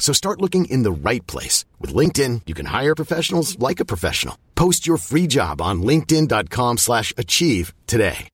[0.00, 1.64] So start looking in the right place.
[1.78, 4.36] With LinkedIn, you can hire professionals like a professional.
[4.56, 8.28] Post your free job on linkedin.com slash achieve today.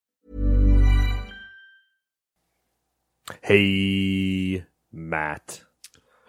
[3.43, 5.63] Hey, Matt.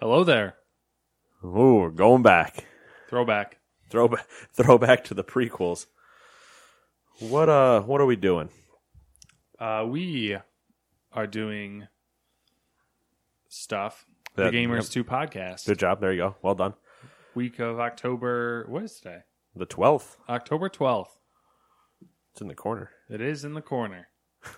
[0.00, 0.56] Hello there.
[1.44, 2.64] Ooh, we're going back.
[3.08, 3.58] Throwback.
[3.88, 5.86] Throwback, throwback to the prequels.
[7.20, 8.48] What uh, what are we doing?
[9.58, 10.36] Uh, we
[11.12, 11.86] are doing
[13.48, 14.04] stuff.
[14.38, 14.90] That- the Gamers.
[14.90, 15.66] 2 podcast.
[15.66, 16.00] Good job.
[16.00, 16.36] There you go.
[16.42, 16.74] Well done.
[17.34, 18.64] Week of October.
[18.68, 19.18] What is today?
[19.54, 20.16] The twelfth.
[20.28, 21.08] October 12th.
[22.32, 22.90] It's in the corner.
[23.10, 24.08] It is in the corner.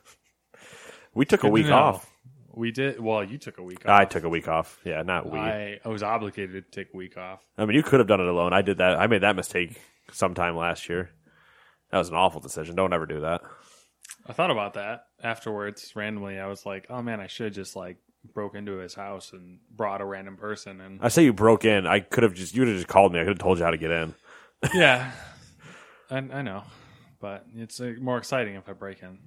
[1.13, 1.75] We took Good a week know.
[1.75, 2.09] off.
[2.55, 3.01] We did.
[3.01, 4.01] Well, you took a week off.
[4.01, 4.79] I took a week off.
[4.85, 5.39] Yeah, not we.
[5.41, 7.41] I, I, I was obligated to take a week off.
[7.59, 8.53] I mean, you could have done it alone.
[8.53, 8.97] I did that.
[8.99, 9.81] I made that mistake
[10.13, 11.11] sometime last year.
[11.91, 12.77] That was an awful decision.
[12.77, 13.41] Don't ever do that.
[14.27, 16.39] I thought about that afterwards randomly.
[16.39, 17.97] I was like, oh man, I should just like
[18.35, 21.87] broke into his house and brought a random person and I say you broke in.
[21.87, 23.21] I could have just you would have just called me.
[23.21, 24.15] I could have told you how to get in.
[24.75, 25.13] yeah,
[26.11, 26.65] I, I know,
[27.21, 29.19] but it's uh, more exciting if I break in.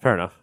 [0.00, 0.38] Fair enough.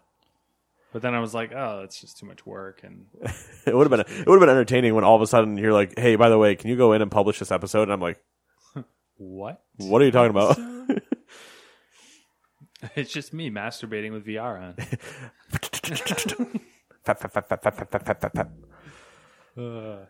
[0.92, 3.08] But then I was like, oh, it's just too much work, and
[3.68, 5.74] It would have been it would have been entertaining when all of a sudden you're
[5.74, 8.00] like, "Hey, by the way, can you go in and publish this episode?" And I'm
[8.02, 8.20] like,
[9.18, 9.62] what?
[9.78, 10.58] "What are you talking about?"
[12.96, 14.76] It's just me masturbating with VR on.
[17.06, 18.50] Fap, fap, fap, fap, fap, fap, fap, fap,
[19.56, 20.08] fap.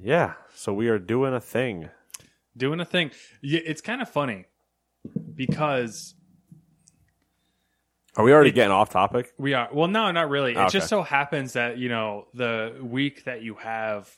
[0.00, 1.90] yeah, so we are doing a thing.
[2.56, 3.10] Doing a thing.
[3.42, 4.46] Yeah, it's kind of funny
[5.34, 6.14] because
[8.16, 9.32] Are we already getting off topic?
[9.38, 9.68] we are.
[9.72, 10.52] Well, no, not really.
[10.52, 10.70] It Okay.
[10.70, 14.10] just so happens that you know the week that you have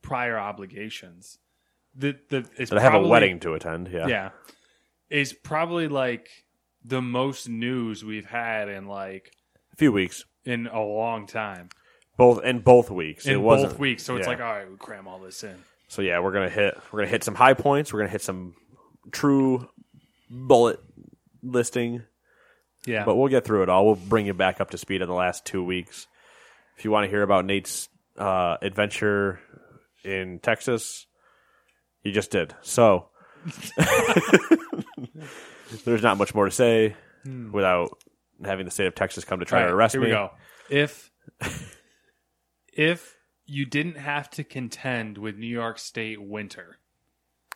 [0.00, 1.38] prior obligations,
[1.94, 3.88] the the is But I have a wedding to attend.
[3.92, 4.06] Yeah.
[4.06, 4.30] Yeah,
[5.10, 6.28] is probably like
[6.84, 9.32] the most news we've had in like
[9.72, 11.68] a few weeks, in a long time.
[12.16, 13.26] both in both weeks.
[13.26, 14.30] In it wasn't both weeks, so it's yeah.
[14.30, 15.56] like, all right, we cram all this in.
[15.88, 17.92] So yeah, we're gonna hit we're gonna hit some high points.
[17.92, 18.54] We're gonna hit some
[19.12, 19.68] true
[20.30, 20.80] bullet
[21.42, 22.02] listing,
[22.86, 23.86] Yeah, but we'll get through it all.
[23.86, 26.06] We'll bring you back up to speed in the last two weeks.
[26.76, 27.88] If you want to hear about Nate's
[28.18, 29.40] uh, adventure
[30.04, 31.06] in Texas,
[32.02, 32.54] you just did.
[32.62, 33.10] So
[35.84, 36.96] there's not much more to say
[37.52, 37.98] without
[38.42, 40.06] having the state of Texas come to try All to right, arrest here me.
[40.08, 40.30] we go.
[40.70, 41.10] If
[42.72, 46.78] if you didn't have to contend with New York State winter,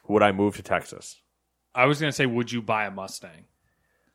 [0.07, 1.21] Would I move to Texas?
[1.75, 3.45] I was going to say, would you buy a Mustang,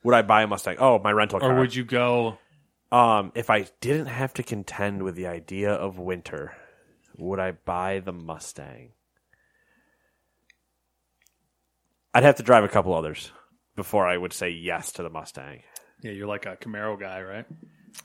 [0.04, 0.76] Would I buy a Mustang?
[0.80, 1.56] Oh, my rental car.
[1.56, 2.38] or would you go?
[2.92, 6.56] Um, if I didn't have to contend with the idea of winter,
[7.18, 8.90] would I buy the Mustang?
[12.14, 13.32] I'd have to drive a couple others
[13.76, 15.62] before I would say yes to the Mustang.
[16.04, 17.46] Yeah, you're like a Camaro guy, right?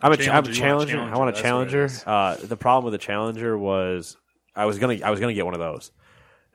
[0.00, 0.92] I'm a, Challenger, I'm a want a challenger.
[0.92, 1.88] Challenger, I want a that's what it challenger.
[2.06, 4.16] Uh, the problem with the challenger was
[4.54, 5.90] I was gonna I was gonna get one of those.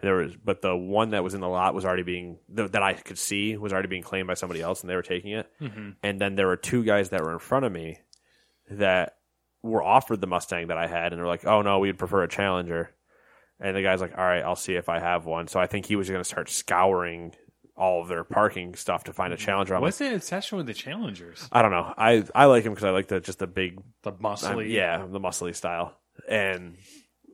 [0.02, 2.84] There was, but the one that was in the lot was already being th- that
[2.84, 5.50] I could see was already being claimed by somebody else, and they were taking it.
[5.62, 5.92] Mm-hmm.
[6.04, 8.00] And then there were two guys that were in front of me
[8.70, 9.16] that
[9.62, 12.28] were offered the Mustang that I had, and they're like, "Oh no, we'd prefer a
[12.28, 12.92] Challenger."
[13.62, 15.86] And the guy's like, "All right, I'll see if I have one." So I think
[15.86, 17.34] he was going to start scouring
[17.76, 19.74] all of their parking stuff to find a Challenger.
[19.76, 21.48] I'm like, What's the obsession with the Challengers?
[21.52, 21.94] I don't know.
[21.98, 24.52] I I like him because I like the just the big, The muscly.
[24.66, 25.98] um, yeah, the muscly style.
[26.30, 27.34] And Do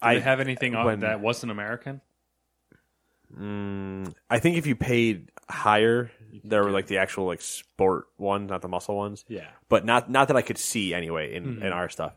[0.00, 2.00] I they have anything on when- that wasn't American?
[3.36, 6.10] Mm, I think if you paid higher,
[6.44, 9.24] there were like the actual like sport ones, not the muscle ones.
[9.28, 9.48] Yeah.
[9.68, 12.14] but not not that I could see anyway in, in our stuff.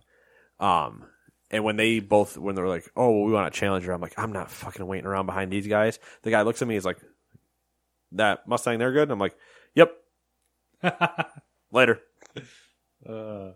[0.60, 1.06] Um,
[1.50, 4.14] and when they both when they're like, "Oh, well, we want a challenger," I'm like,
[4.18, 7.00] "I'm not fucking waiting around behind these guys." The guy looks at me, he's like,
[8.14, 9.36] "That Mustang, they're good." I'm like,
[9.76, 9.92] "Yep."
[11.72, 12.00] Later.
[13.08, 13.52] Uh,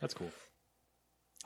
[0.00, 0.30] that's cool.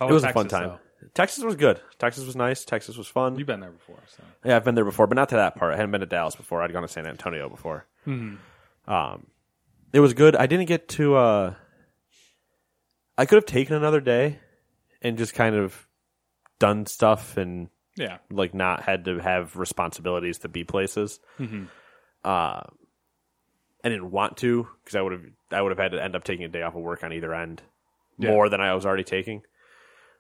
[0.01, 0.79] it was a fun time.
[1.15, 1.81] Texas was good.
[1.99, 2.65] Texas was nice.
[2.65, 3.39] Texas was fun.
[3.39, 5.73] You've been there before, so Yeah, I've been there before, but not to that part.
[5.73, 6.61] I hadn't been to Dallas before.
[6.63, 7.87] I'd gone to San Antonio before.
[8.07, 8.93] Mm-hmm.
[8.93, 9.27] Um,
[9.93, 10.35] it was good.
[10.35, 11.15] I didn't get to.
[11.17, 11.55] uh
[13.17, 14.39] I could have taken another day
[15.03, 15.87] and just kind of
[16.61, 18.19] done stuff and Yeah.
[18.31, 21.21] like not had to have responsibilities to be places.
[21.39, 21.65] Mm-hmm.
[22.29, 22.63] Uh,
[23.85, 26.25] I didn't want to because I would have I would have had to end up
[26.25, 27.63] taking a day off of work on either end
[28.19, 28.31] Yeah.
[28.31, 29.43] more than I was already taking,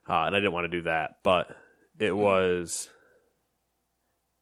[0.08, 1.16] uh, and I didn't want to do that.
[1.22, 1.55] But
[1.99, 2.88] it was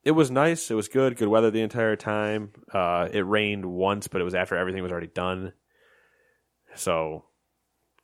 [0.05, 0.71] it was nice.
[0.71, 1.17] It was good.
[1.17, 2.51] Good weather the entire time.
[2.73, 5.53] Uh, it rained once, but it was after everything was already done.
[6.75, 7.25] So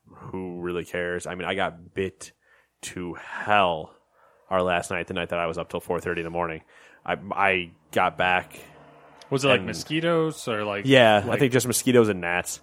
[0.09, 1.27] who really cares?
[1.27, 2.33] I mean, I got bit
[2.83, 3.95] to hell
[4.51, 6.63] our last night, the night that I was up till four thirty in the morning.
[7.07, 8.59] I I got back.
[9.33, 10.85] Was it like And- mosquitoes or like?
[10.87, 12.61] Yeah, I like- think just mosquitoes and gnats.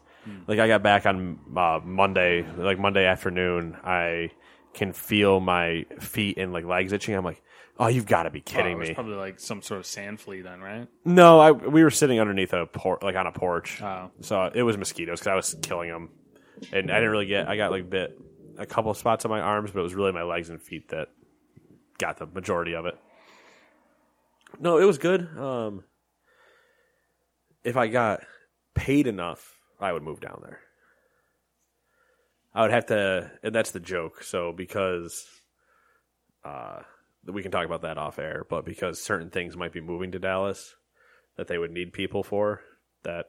[0.48, 3.76] Like I got back on uh, Monday, like Monday afternoon.
[3.84, 4.30] I
[4.74, 7.16] can feel my feet and like legs itching.
[7.16, 7.42] I'm like,
[7.80, 8.94] oh, you've got to be Oh, kidding it was me.
[8.94, 10.88] Probably like some sort of sand flea then, right?
[11.04, 14.12] No, I we were sitting underneath a por- like on a porch, Oh.
[14.22, 16.10] so it was mosquitoes because I was killing them,
[16.72, 17.48] and I didn't really get.
[17.48, 18.20] I got like bit
[18.60, 20.90] a couple of spots on my arms, but it was really my legs and feet
[20.90, 21.08] that
[21.98, 22.96] got the majority of it.
[24.60, 25.28] No, it was good.
[25.38, 25.84] Um,
[27.64, 28.22] if I got
[28.76, 30.60] paid enough, I would move down there.
[32.54, 34.24] I would have to, and that's the joke.
[34.24, 35.26] So because,
[36.44, 36.82] uh,
[37.26, 40.20] we can talk about that off air, but because certain things might be moving to
[40.20, 40.76] Dallas
[41.38, 42.62] that they would need people for,
[43.04, 43.28] that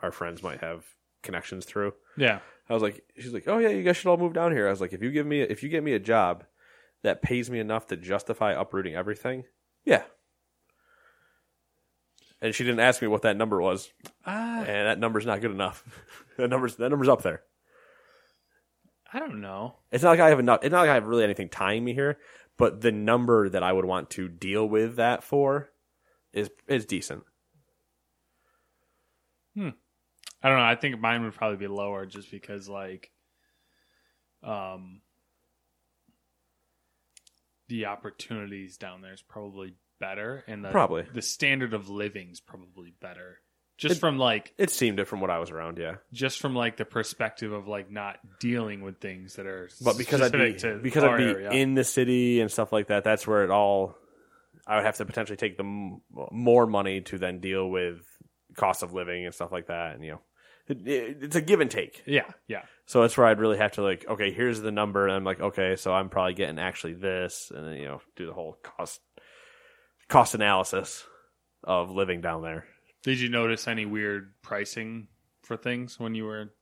[0.00, 0.84] our friends might have
[1.22, 1.92] connections through.
[2.16, 2.40] Yeah.
[2.68, 4.66] I was like, she's like, oh yeah, you guys should all move down here.
[4.66, 6.44] I was like, if you give me, if you get me a job
[7.02, 9.44] that pays me enough to justify uprooting everything,
[9.84, 10.02] yeah.
[12.40, 13.90] And she didn't ask me what that number was,
[14.26, 15.82] Ah, and that number's not good enough.
[16.36, 17.42] that number's that number's up there.
[19.12, 19.76] I don't know.
[19.90, 20.60] It's not like I have enough.
[20.62, 22.18] It's not like I have really anything tying me here,
[22.58, 25.70] but the number that I would want to deal with that for
[26.32, 27.24] is is decent.
[29.54, 29.70] Hmm.
[30.42, 30.64] I don't know.
[30.64, 33.10] I think mine would probably be lower just because like
[34.42, 35.00] um
[37.68, 41.04] the opportunities down there is probably better and the Probably.
[41.12, 43.38] the standard of living is probably better.
[43.78, 45.96] Just from like It seemed it from what I was around, yeah.
[46.10, 50.22] just from like the perspective of like not dealing with things that are But because
[50.22, 50.52] I'd be
[50.82, 51.50] because I'd be area.
[51.50, 53.94] in the city and stuff like that, that's where it all.
[54.66, 56.00] I would have to potentially take the m-
[56.32, 57.98] more money to then deal with
[58.56, 60.20] cost of living and stuff like that, and you know,
[60.68, 62.02] it, it, it's a give and take.
[62.06, 65.12] yeah yeah So that's where I'd really have to like, okay, here's the number, and
[65.14, 68.32] I'm like, okay, so I'm probably getting actually this, and then you know, do the
[68.32, 69.00] whole cost
[70.08, 71.04] cost analysis
[71.64, 72.66] of living down there.
[73.02, 75.08] Did you notice any weird pricing
[75.42, 76.52] for things when you were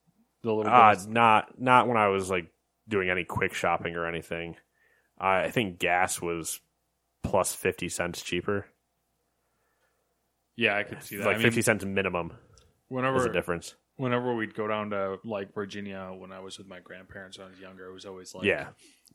[0.43, 2.51] the little Uh, not not when I was like
[2.89, 4.57] doing any quick shopping or anything.
[5.19, 6.61] I I think gas was
[7.23, 8.67] plus fifty cents cheaper,
[10.57, 11.27] yeah, I could see that.
[11.27, 12.37] like I mean, fifty cents minimum is
[12.89, 13.75] whenever the difference.
[13.97, 17.51] Whenever we'd go down to like Virginia when I was with my grandparents when I
[17.51, 18.69] was younger, it was always like yeah,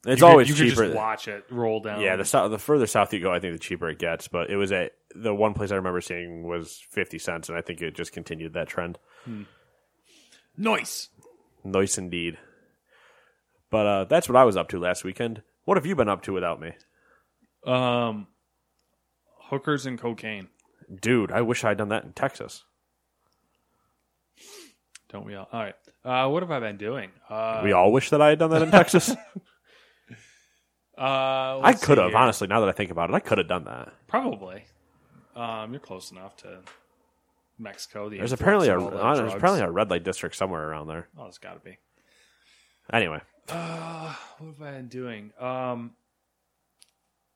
[0.05, 0.75] it's you could- always you cheaper.
[0.83, 2.01] Could just watch it roll down.
[2.01, 4.27] yeah, the south, the further south you go, I think the cheaper it gets.
[4.27, 7.61] But it was at the one place I remember seeing was fifty cents, and I
[7.61, 8.97] think it just continued that trend.
[10.57, 11.09] noise.
[11.63, 12.37] Nice indeed.
[13.69, 15.43] But uh, that's what I was up to last weekend.
[15.65, 16.71] What have you been up to without me,
[17.65, 18.27] Um,
[19.49, 20.47] hookers and cocaine.
[21.01, 21.31] dude?
[21.31, 22.63] I wish I'd done that in Texas.
[25.09, 25.47] Don't we all?
[25.51, 25.75] All right.
[26.05, 27.09] Uh, what have I been doing?
[27.29, 29.15] Uh, we all wish that I had done that in Texas.
[30.97, 32.47] Uh, I could have, honestly.
[32.47, 33.93] Now that I think about it, I could have done that.
[34.07, 34.65] Probably.
[35.33, 36.59] Um, you're close enough to
[37.57, 38.09] Mexico.
[38.09, 40.67] The There's apparently a of all that uh, there's apparently a red light district somewhere
[40.67, 41.07] around there.
[41.17, 41.77] Oh, it's got to be.
[42.91, 45.31] Anyway, Uh, what have I been doing?
[45.39, 45.91] Um,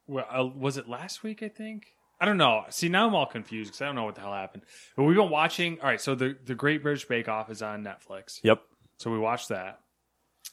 [0.08, 1.42] well, uh, was it last week?
[1.42, 1.86] I think.
[2.24, 2.64] I don't know.
[2.70, 4.64] See, now I'm all confused because I don't know what the hell happened.
[4.96, 5.82] But we've been watching.
[5.82, 8.40] All right, so the the Great British Bake Off is on Netflix.
[8.44, 8.62] yep.
[8.96, 9.82] So we watched that.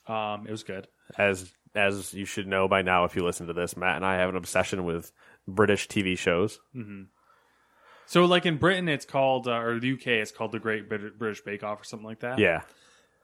[0.09, 0.89] Um, it was good.
[1.17, 4.17] As as you should know by now, if you listen to this, Matt and I
[4.17, 5.13] have an obsession with
[5.47, 6.59] British TV shows.
[8.07, 11.43] So, like in Britain, it's called, uh, or the UK, it's called the Great British
[11.43, 12.41] Bake Off or something like that.
[12.41, 12.63] Yeah,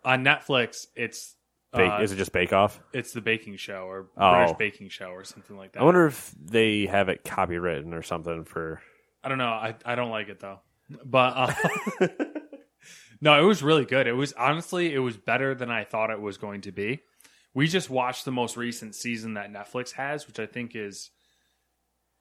[0.04, 1.34] On Netflix, it's
[1.76, 2.80] Bake, uh, is it just Bake Off?
[2.92, 4.32] it's the baking show or Oh.
[4.32, 5.80] British Baking Show or something like that.
[5.80, 8.80] I wonder if they have it copywritten or something for.
[9.22, 9.48] I don't know.
[9.50, 10.60] I, I don't like it though.
[11.04, 12.06] But uh,
[13.20, 14.06] no, it was really good.
[14.06, 17.00] It was honestly, it was better than I thought it was going to be.
[17.54, 21.10] We just watched the most recent season that Netflix has, which I think is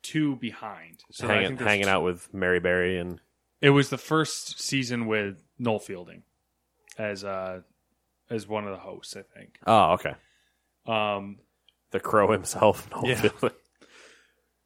[0.01, 1.03] two behind.
[1.11, 3.19] So I hanging, hanging out with Mary Berry and
[3.61, 6.23] It was the first season with Noel Fielding
[6.97, 7.61] as uh
[8.29, 9.15] as one of the hosts.
[9.15, 9.57] I think.
[9.65, 10.13] oh okay,
[10.85, 11.37] Um,
[11.91, 12.89] the crow himself.
[12.91, 13.49] Noel Yeah.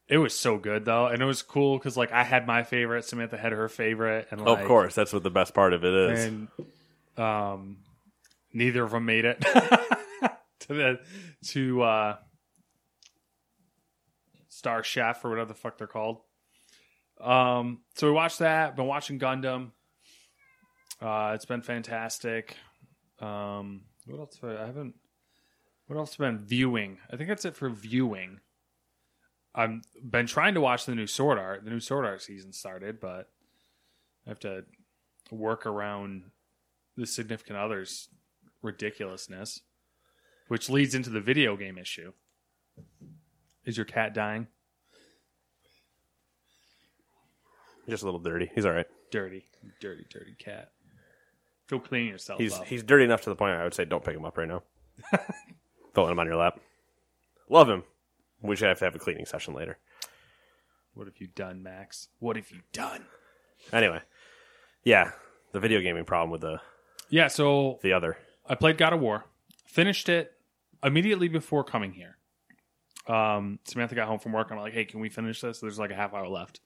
[0.08, 3.06] It was so good though, and it was cool because like I had my favorite,
[3.06, 5.94] Samantha had her favorite, and like, of course, that's what the best part of it
[5.94, 6.26] is.
[6.26, 6.48] and
[7.16, 7.78] um,
[8.52, 9.40] neither of them made it
[10.62, 11.00] to the
[11.50, 12.16] to uh,
[14.48, 16.22] Star Chef or whatever the fuck they're called.
[17.22, 18.76] Um, so we watched that.
[18.76, 19.72] Been watching Gundam.
[21.00, 22.56] Uh, it's been fantastic.
[23.22, 24.40] Um, what else?
[24.42, 24.96] have I I haven't.
[25.88, 26.98] What else have I been viewing?
[27.12, 28.40] I think that's it for viewing.
[29.56, 31.64] I've been trying to watch the new Sword Art.
[31.64, 33.30] The new Sword Art season started, but
[34.26, 34.64] I have to
[35.32, 36.24] work around
[36.96, 38.10] the significant other's
[38.62, 39.62] ridiculousness,
[40.48, 42.14] which leads into the video game issue.
[43.66, 44.48] Is your cat dying?
[47.88, 48.52] Just a little dirty.
[48.54, 48.86] He's all right.
[49.12, 49.46] Dirty,
[49.80, 50.72] dirty, dirty cat.
[51.70, 52.66] Go clean yourself He's up.
[52.66, 54.64] he's dirty enough to the point I would say don't pick him up right now.
[55.94, 56.60] don't let him on your lap.
[57.50, 57.84] Love him.
[58.42, 59.78] We should have to have a cleaning session later.
[60.94, 62.08] what have you done, Max?
[62.20, 63.06] What have you done?
[63.74, 64.02] Anyway,
[64.84, 65.12] yeah,
[65.52, 66.60] the video gaming problem with the
[67.10, 68.18] Yeah, so the other.
[68.48, 69.26] I played God of War,
[69.66, 70.32] finished it
[70.84, 72.18] immediately before coming here.
[73.08, 74.48] Um, Samantha got home from work.
[74.52, 75.60] I'm like, hey, can we finish this?
[75.60, 76.62] There's like a half hour left.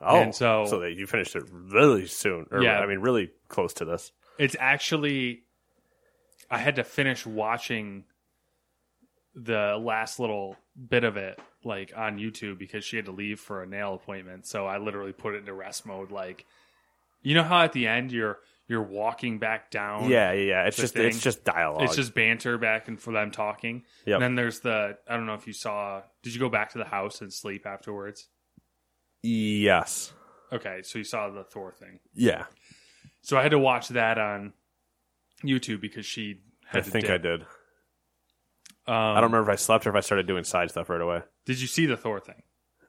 [0.00, 2.46] Oh, And so- so that you finished it really soon.
[2.50, 2.78] Or, Yeah.
[2.80, 4.12] I mean, really close to this.
[4.38, 5.42] It's actually,
[6.50, 8.04] I had to finish watching
[9.34, 10.56] the last little
[10.88, 14.46] bit of it like on YouTube because she had to leave for a nail appointment.
[14.46, 16.10] So I literally put it into rest mode.
[16.10, 16.44] Like,
[17.22, 18.38] you know how at the end you're
[18.68, 20.08] you're walking back down.
[20.08, 20.64] Yeah, yeah, yeah.
[20.66, 21.06] It's just thing.
[21.06, 21.82] it's just dialogue.
[21.82, 23.84] It's just banter back and for them talking.
[24.06, 24.14] Yep.
[24.14, 26.02] And then there's the I don't know if you saw.
[26.22, 28.28] Did you go back to the house and sleep afterwards?
[29.22, 30.12] yes,
[30.52, 31.98] Okay, so you saw the Thor thing.
[32.14, 32.44] yeah.
[33.24, 34.52] So I had to watch that on
[35.42, 36.40] YouTube because she.
[36.72, 37.14] I Had to think dip.
[37.14, 37.40] I did.
[38.86, 41.00] Um, I don't remember if I slept or if I started doing side stuff right
[41.00, 41.22] away.
[41.46, 42.42] Did you see the Thor thing?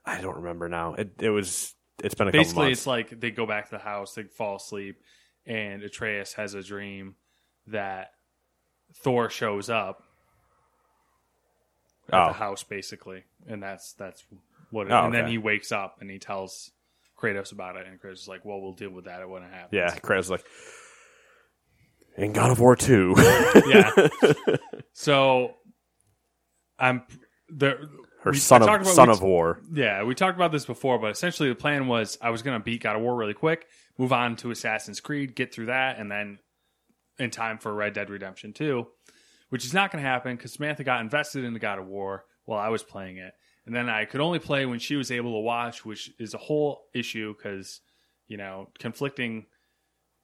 [0.04, 0.94] I don't remember now.
[0.94, 1.74] It it was.
[2.04, 2.80] It's been a couple Basically, months.
[2.80, 5.00] it's like they go back to the house, they fall asleep,
[5.46, 7.14] and Atreus has a dream
[7.68, 8.10] that
[8.96, 10.02] Thor shows up
[12.12, 12.26] at Oh.
[12.28, 14.22] the house, basically, and that's that's
[14.70, 14.88] what.
[14.88, 15.30] It, Oh, and then okay.
[15.32, 16.70] he wakes up and he tells
[17.20, 19.50] Kratos about it, and Kratos is like, "Well, we'll deal with that It when it
[19.52, 20.44] happens." yeah, Kratos is like
[22.16, 23.14] in God of War two.
[23.66, 23.90] yeah.
[24.92, 25.54] So
[26.78, 27.02] I'm
[27.50, 27.88] the
[28.22, 29.60] Her we- son of son we- of war.
[29.72, 32.64] Yeah, we talked about this before, but essentially the plan was I was going to
[32.64, 33.66] beat God of War really quick,
[33.98, 36.38] move on to Assassin's Creed, get through that, and then
[37.18, 38.86] in time for Red Dead Redemption 2,
[39.50, 42.58] which is not going to happen because Samantha got invested into God of War while
[42.60, 43.32] I was playing it.
[43.66, 46.38] And then I could only play when she was able to watch, which is a
[46.38, 47.80] whole issue because,
[48.28, 49.46] you know, conflicting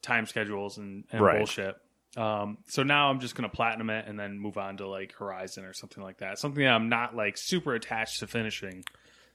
[0.00, 1.38] time schedules and, and Right.
[1.38, 1.76] bullshit.
[2.16, 5.12] Um, so now I'm just going to platinum it and then move on to like
[5.14, 6.38] Horizon or something like that.
[6.38, 8.84] Something that I'm not like super attached to finishing.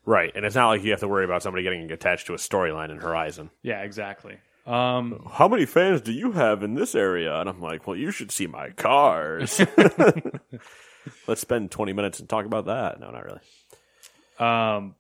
[0.06, 2.38] Right, and it's not like you have to worry about somebody getting attached to a
[2.38, 3.50] storyline in Horizon.
[3.62, 4.38] Yeah, exactly.
[4.66, 7.38] Um, How many fans do you have in this area?
[7.40, 9.60] And I'm like, well, you should see my cars.
[11.28, 13.00] Let's spend 20 minutes and talk about that.
[13.00, 13.40] No, not really.
[14.40, 14.96] Um,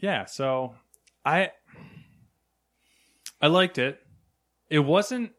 [0.00, 0.24] yeah.
[0.26, 0.74] So
[1.24, 1.50] I
[3.40, 4.00] I liked it.
[4.70, 5.32] It wasn't,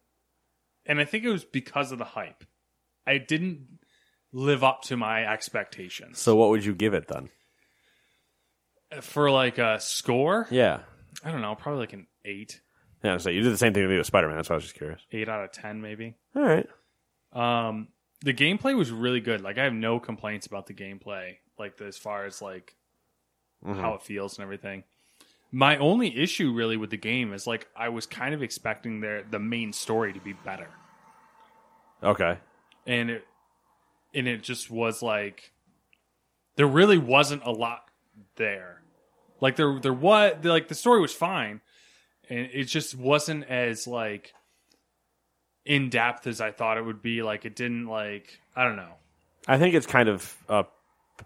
[0.86, 2.43] and I think it was because of the hype.
[3.05, 3.79] I didn't
[4.31, 7.29] live up to my expectations So, what would you give it then?
[9.01, 10.48] for like a score.
[10.50, 10.79] Yeah.
[11.24, 12.62] I don't know, probably like an eight,
[13.03, 14.38] Yeah, so you did the same thing to me with Spider Man.
[14.38, 15.01] That's why I was just curious.
[15.12, 16.15] eight out of ten, maybe.
[16.36, 16.67] All right.
[17.33, 17.89] Um,
[18.21, 19.41] the gameplay was really good.
[19.41, 21.38] Like I have no complaints about the gameplay.
[21.60, 22.75] Like as far as like
[23.66, 24.84] how it feels and everything.
[25.51, 29.24] My only issue really with the game is like I was kind of expecting their
[29.24, 30.70] the main story to be better,
[32.04, 32.38] Okay.
[32.88, 33.25] and it
[34.13, 35.51] and it just was like
[36.56, 37.86] there really wasn't a lot
[38.36, 38.82] there.
[39.42, 41.62] Like there there was like the story was fine,
[42.30, 44.34] and it just wasn't as like
[45.66, 47.22] in depth as I thought it would be.
[47.24, 48.94] Like it didn't like I don't know.
[49.48, 50.63] I think it's kind of, uh,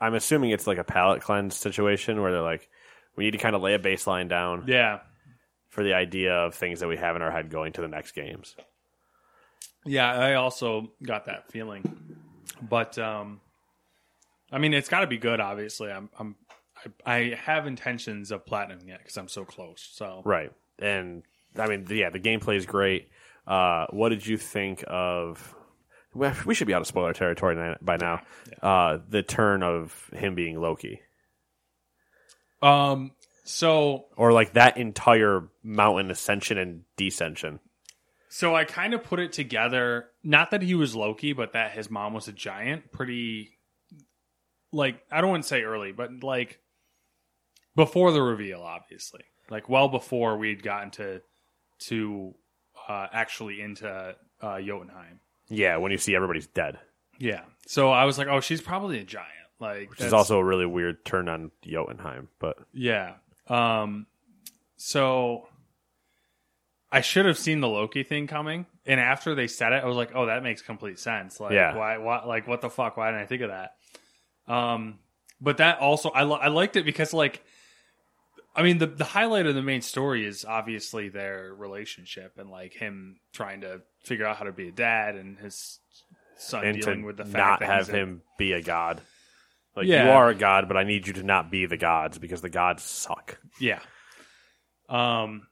[0.01, 2.69] I'm assuming it's like a palate cleanse situation where they're like,
[3.15, 5.00] we need to kind of lay a baseline down Yeah,
[5.69, 8.13] for the idea of things that we have in our head going to the next
[8.13, 8.55] games.
[9.85, 11.83] Yeah, I also got that feeling.
[12.62, 13.41] But um
[14.51, 15.91] I mean, it's got to be good obviously.
[15.91, 16.35] I'm I'm
[17.05, 19.88] I, I have intentions of platinum yet cuz I'm so close.
[19.91, 20.51] So Right.
[20.79, 21.23] And
[21.57, 23.09] I mean, yeah, the gameplay is great.
[23.45, 25.55] Uh, what did you think of?
[26.13, 28.22] We should be out of spoiler territory by now.
[28.62, 31.01] Uh, the turn of him being Loki,
[32.62, 33.12] um
[33.46, 37.60] so or like that entire mountain ascension and descension.
[38.29, 41.89] so I kind of put it together not that he was Loki, but that his
[41.89, 43.58] mom was a giant pretty
[44.72, 46.60] like I don't want to say early, but like
[47.75, 51.22] before the reveal, obviously, like well before we'd gotten to
[51.79, 52.34] to
[52.88, 55.20] uh, actually into uh, Jotunheim.
[55.53, 56.79] Yeah, when you see everybody's dead,
[57.19, 57.41] Yeah.
[57.67, 59.29] So I was like, oh, she's probably a giant.
[59.60, 62.27] Like, which is also a really weird turn on Jotunheim.
[62.39, 63.13] But yeah.
[63.48, 64.07] Um.
[64.75, 65.48] So
[66.91, 69.95] I should have seen the Loki thing coming, and after they said it, I was
[69.95, 71.39] like, oh, that makes complete sense.
[71.39, 71.75] Like, Yeah.
[71.75, 71.98] why?
[71.98, 72.25] Why?
[72.25, 72.98] Like, what the fuck?
[72.98, 73.75] Why didn't I think of that?
[74.53, 75.00] Um.
[75.39, 77.43] But that also, I li- I liked it because like.
[78.55, 82.74] I mean, the the highlight of the main story is obviously their relationship and like
[82.74, 85.79] him trying to figure out how to be a dad and his
[86.38, 88.62] son and dealing with the fact that not that have he's a- him be a
[88.62, 89.01] god.
[89.75, 90.05] Like Yeah.
[90.05, 92.50] you are a god, but I need you to not be the gods because the
[92.50, 93.39] gods suck.
[93.60, 93.79] Yeah.
[94.89, 95.48] Um,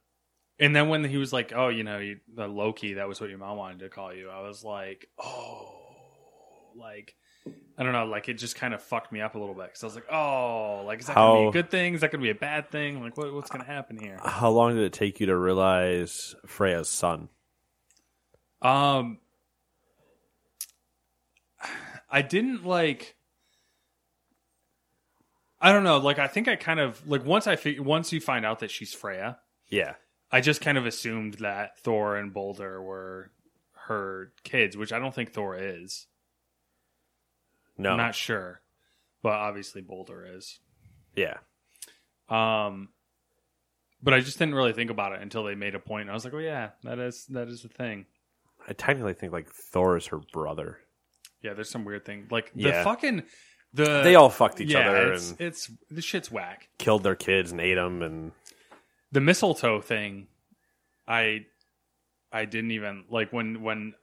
[0.60, 3.30] and then when he was like, "Oh, you know, you, the Loki, that was what
[3.30, 5.74] your mom wanted to call you," I was like, "Oh,
[6.76, 7.16] like."
[7.76, 9.82] I don't know, like it just kind of fucked me up a little bit because
[9.82, 11.96] I was like, "Oh, like is that gonna be a good thing?
[11.96, 13.02] Is that gonna be a bad thing?
[13.02, 16.90] Like, what, what's gonna happen here?" How long did it take you to realize Freya's
[16.90, 17.30] son?
[18.62, 19.20] Um,
[22.10, 23.16] I didn't like.
[25.60, 25.98] I don't know.
[25.98, 28.72] Like, I think I kind of like once I fig- once you find out that
[28.72, 29.38] she's Freya,
[29.70, 29.94] Yeah,
[30.32, 33.32] I just kind of assumed that Thor and Baldur were
[33.88, 36.08] her kids, which I don't think Thor is.
[37.78, 38.62] no, I'm not sure,
[39.22, 40.60] but obviously Baldur is.
[41.16, 41.38] yeah,
[42.30, 42.90] Um,
[44.02, 46.02] but I just didn't really think about it until they made a point.
[46.04, 48.08] And I was like, "Oh yeah, that is that is the thing."
[48.68, 50.80] I technically think like Thor is her brother.
[51.42, 52.28] Yeah, there's some weird thing.
[52.30, 52.84] Like the Yeah.
[52.84, 53.24] fucking
[53.74, 56.68] the they all fucked each yeah, other it's, and it's the shit's whack.
[56.78, 58.02] killed their kids and ate them.
[58.02, 58.32] And
[59.12, 60.28] The mistletoe thing,
[61.08, 61.46] I
[62.32, 63.94] I didn't even like when when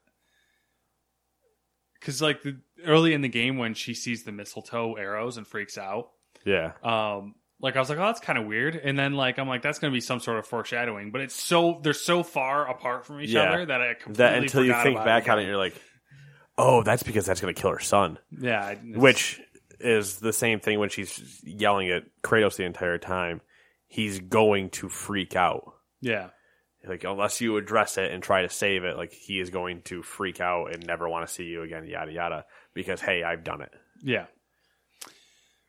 [1.94, 5.76] because like the, early in the game when she sees the mistletoe arrows and freaks
[5.76, 6.10] out.
[6.44, 8.76] yeah, Um, like I was like, oh, that's kind of weird.
[8.76, 11.10] And then like I'm like, that's going to be some sort of foreshadowing.
[11.10, 13.42] But it's so they're so far apart from each Yeah.
[13.52, 15.74] other that I completely that until you think back on it, you're like,
[16.56, 18.18] oh, that's because that's going to kill her son.
[18.38, 19.40] yeah, Which
[19.80, 23.40] is the same thing when she's yelling at Kratos the entire time.
[23.86, 25.72] He's going to freak out.
[26.00, 26.28] yeah,
[26.86, 30.02] Like unless you address it and try to save it, like he is going to
[30.02, 31.86] freak out and never want to see you again.
[31.86, 32.44] Yada yada.
[32.74, 33.72] Because hey, I've done it.
[34.02, 34.26] yeah.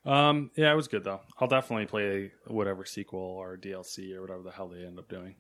[0.06, 1.22] Um, yeah, it was good though.
[1.40, 5.36] I'll definitely play whatever sequel or DLC or whatever the hell they end up doing.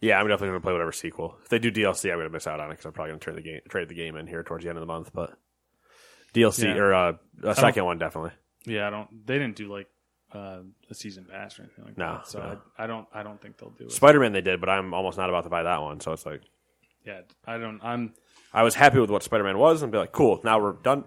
[0.00, 1.36] Yeah, I'm definitely going to play whatever sequel.
[1.42, 3.20] If they do DLC, I'm going to miss out on it because I'm probably going
[3.20, 5.10] to turn the game, trade the game in here towards the end of the month.
[5.14, 5.34] But
[6.34, 6.76] DLC Yeah.
[6.76, 8.32] or uh, a second one definitely.
[8.66, 9.26] Yeah, I don't.
[9.26, 9.88] They didn't do like
[10.34, 10.60] uh,
[10.90, 12.28] a season pass or anything like No, that.
[12.28, 12.60] So no.
[12.78, 13.06] I, I don't.
[13.14, 13.92] I don't think they'll do it.
[13.92, 16.00] Spider Man they did, but I'm almost not about to buy that one.
[16.00, 16.42] So it's like
[17.06, 17.80] yeah, I don't.
[17.82, 18.14] I'm.
[18.52, 21.04] I was happy with what Spider Man was and be like, cool, now we're done.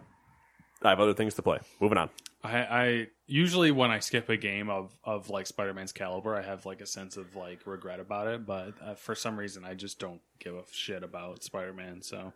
[0.83, 1.59] I have other things to play.
[1.79, 2.09] Moving on.
[2.47, 6.41] I, I usually when I skip a game of of like Spider Man's caliber, I
[6.41, 8.45] have like a sense of like regret about it.
[8.45, 12.01] But uh, for some reason, I just don't give a shit about Spider Man.
[12.01, 12.33] So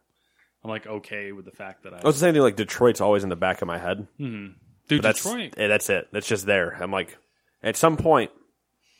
[0.63, 1.99] I'm like okay with the fact that I.
[2.01, 2.41] The same thing.
[2.41, 4.07] Like Detroit's always in the back of my head.
[4.17, 4.53] Dude,
[4.89, 5.53] But that's Detroit.
[5.57, 6.07] eh, that's it.
[6.11, 6.71] That's just there.
[6.81, 7.17] I'm like,
[7.63, 8.31] at some point,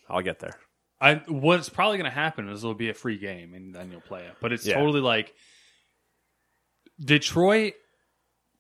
[0.10, 0.58] I'll get there.
[1.00, 4.02] I what's probably going to happen is it'll be a free game and then you'll
[4.02, 4.36] play it.
[4.40, 4.76] But it's Yeah.
[4.76, 5.34] totally like
[7.00, 7.74] Detroit.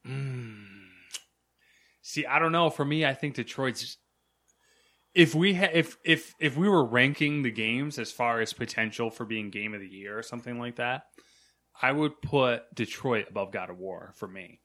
[0.06, 0.66] mm,
[2.12, 2.70] see, I don't know.
[2.70, 3.98] For me, I think Detroit's.
[5.14, 9.10] If we ha- if if if we were ranking the games as far as potential
[9.10, 11.04] for being game of the year or something like that,
[11.82, 14.62] I would put Detroit above God of War for me,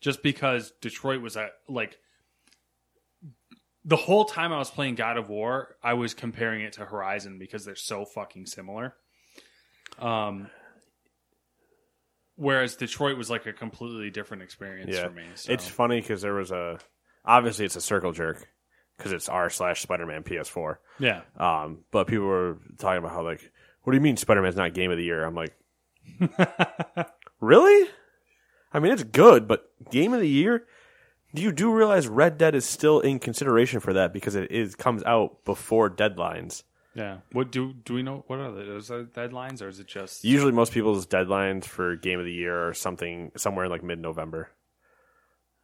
[0.00, 1.98] just because Detroit was a like
[3.84, 7.38] the whole time I was playing God of War, I was comparing it to Horizon
[7.38, 8.94] because they're so fucking similar.
[9.98, 10.48] Um,
[12.36, 15.24] whereas Detroit was like a completely different experience Yeah, for me.
[15.34, 15.52] So.
[15.52, 16.78] it's funny because there was a
[17.24, 18.46] obviously it's a circle jerk
[18.96, 20.76] because it's r slash Spider Man PS4.
[20.98, 23.50] yeah, Um, but people were talking about how like,
[23.82, 25.24] what do you mean Spider Man's not game of the year?
[25.24, 25.54] I'm like,
[27.40, 27.88] really?
[28.72, 30.64] I mean, it's good, but game of the year?
[31.34, 34.74] Do you do realize Red Dead is still in consideration for that because it is
[34.76, 36.62] comes out before deadlines?
[36.94, 37.18] Yeah.
[37.32, 38.24] What do do we know?
[38.26, 42.18] What are those are deadlines, or is it just Usually, most people's deadlines for game
[42.18, 44.50] of the year or something somewhere in like mid November.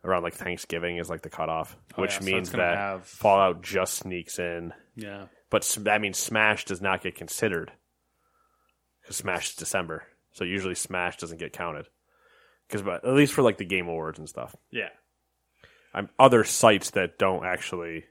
[0.03, 3.63] Around like Thanksgiving is like the cutoff, Oh, which yeah, means gonna that have- Fallout
[3.63, 4.73] just sneaks in.
[4.97, 5.27] yeah?
[5.51, 7.71] But that means Smash does not get considered
[9.03, 11.87] because Smash is December, so usually Smash doesn't get counted.
[12.67, 14.89] Because, but at least for like the Game Awards and stuff, Yeah,
[15.93, 18.05] I'm other sites that don't actually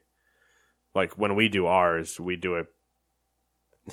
[0.94, 2.68] like when we do ours, we do it.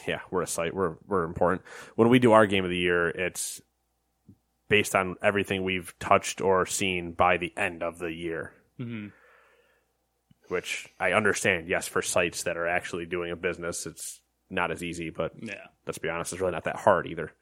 [0.06, 0.74] Yeah, we're a site.
[0.74, 1.62] We're we're important.
[1.94, 3.61] When we do our game of the year, it's
[4.68, 8.52] based on everything we've touched or seen by the end of the year.
[8.80, 9.12] Mhm.
[10.48, 11.68] which I understand.
[11.68, 15.11] Yes, for sites that are actually doing a business, it's not as easy.
[15.11, 15.66] But Yeah.
[15.87, 17.32] let's be honest, it's really not that hard either.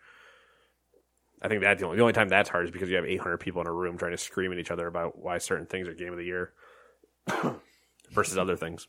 [1.42, 3.40] I think that the only, the only time that's hard is because you have 800
[3.40, 5.92] people in a room trying to scream at each other about why certain things are
[5.92, 6.54] game of the year
[8.10, 8.88] versus other things.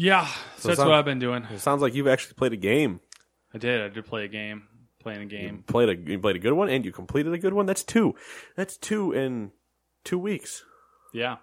[0.00, 0.26] Yeah.
[0.56, 1.44] So, that's it's what I've been doing.
[1.52, 3.00] It sounds like you've actually played a game.
[3.52, 3.82] I did.
[3.82, 4.62] I did play a game.
[5.02, 5.62] Playing a game.
[5.66, 7.66] Played a you played a good one, and you completed a good one.
[7.66, 8.14] That's two.
[8.56, 9.50] That's two in
[10.04, 10.64] two weeks.
[11.12, 11.36] Yeah.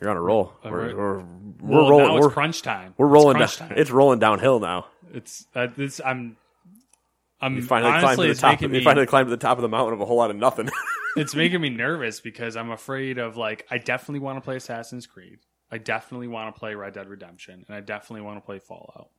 [0.00, 0.52] You're on a roll.
[0.64, 1.24] We're, we're, we're
[1.60, 2.06] Well, rolling.
[2.06, 2.94] now We're, it's crunch time.
[2.96, 3.48] we're It's rolling down.
[3.48, 3.72] time.
[3.76, 4.86] It's rolling downhill now.
[5.12, 6.00] It's uh, this.
[6.04, 6.36] I'm.
[7.40, 8.60] I'm You finally climbed to the top.
[8.62, 8.84] You me.
[8.84, 10.70] finally climbed to the top of the mountain of a whole lot of nothing.
[11.16, 13.66] it's making me nervous because I'm afraid of like.
[13.70, 15.38] I definitely want to play Assassin's Creed.
[15.70, 19.10] I definitely want to play Red Dead Redemption, and I definitely want to play Fallout.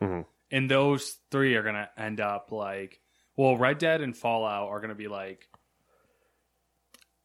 [0.00, 0.26] Mhm.
[0.50, 3.00] And those three are gonna end up like.
[3.36, 5.48] Well, Red Dead and Fallout are gonna be like.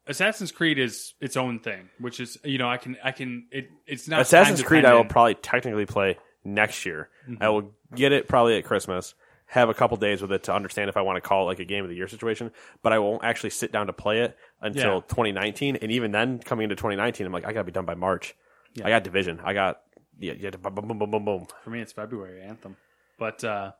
[0.07, 3.69] Assassin's Creed is its own thing, which is you know I can I can it
[3.87, 7.09] it's not Assassin's Creed, I will probably technically play next year.
[7.27, 7.41] Mm-hmm.
[7.41, 9.15] I will get it probably at Christmas.
[9.47, 11.59] Have a couple days with it to understand if I want to call it like
[11.59, 12.51] a game of the year situation.
[12.83, 15.01] But I won't actually sit down to play it until Yeah.
[15.07, 15.75] 2019.
[15.77, 18.35] And even then, coming into 2019, I'm like, I got to be done by March.
[18.83, 19.39] I got Division.
[19.43, 19.81] I got
[20.19, 21.47] yeah, yeah, boom, boom, boom, boom, boom.
[21.63, 22.77] For me, it's February Anthem,
[23.19, 23.71] but uh,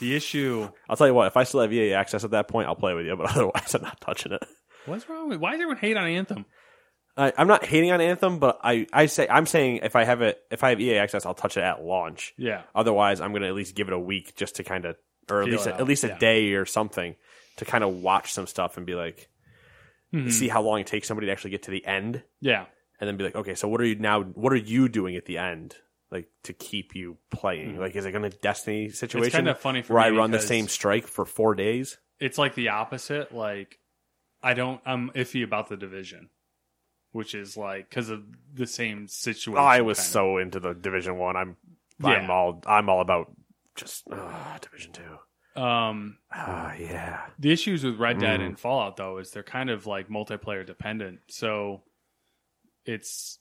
[0.00, 0.68] the issue.
[0.88, 1.26] I'll tell you what.
[1.26, 3.16] If I still have EA access at that point, I'll play with you.
[3.16, 4.42] But otherwise, I'm not touching it.
[4.86, 5.40] What's wrong with?
[5.40, 6.44] Why does everyone hate on Anthem?
[7.18, 10.20] I, I'm not hating on Anthem, but I, I say I'm saying if I have
[10.20, 12.34] it, if I have EA access, I'll touch it at launch.
[12.36, 14.96] Yeah, Otherwise, I'm going to at least give it a week just to kind of,
[15.30, 16.18] or at Feel least it a, out, at least a yeah.
[16.18, 17.16] day or something
[17.56, 19.28] to kind of watch some stuff and be like,
[20.14, 20.28] Mm-hmm.
[20.30, 22.66] see how long it takes somebody to actually get to the end, yeah,
[23.00, 24.22] and then be like, okay, so what are you now?
[24.22, 25.76] What are you doing at the end?
[26.10, 27.78] Like to keep you playing?
[27.78, 29.26] Like, is it going to Destiny situation?
[29.26, 31.98] It's kinda funny for where I run the same strike for four days.
[32.20, 33.34] it's like the opposite.
[33.34, 33.78] Like,
[34.42, 34.80] I don't.
[34.86, 36.30] I'm iffy about the division,
[37.12, 38.22] which is like because of
[38.54, 39.58] the same situation.
[39.64, 40.12] I was kind of.
[40.12, 41.36] so into the Division One.
[41.36, 41.56] I'm,
[42.02, 42.30] I'm Yeah.
[42.30, 43.32] all, I'm all about
[43.74, 45.60] just uh, Division Two.
[45.60, 47.26] Um, Ah, yeah.
[47.38, 48.46] the issues with Red Dead Mm.
[48.46, 51.20] and Fallout though is they're kind of like multiplayer dependent.
[51.28, 51.82] So
[52.86, 53.38] it's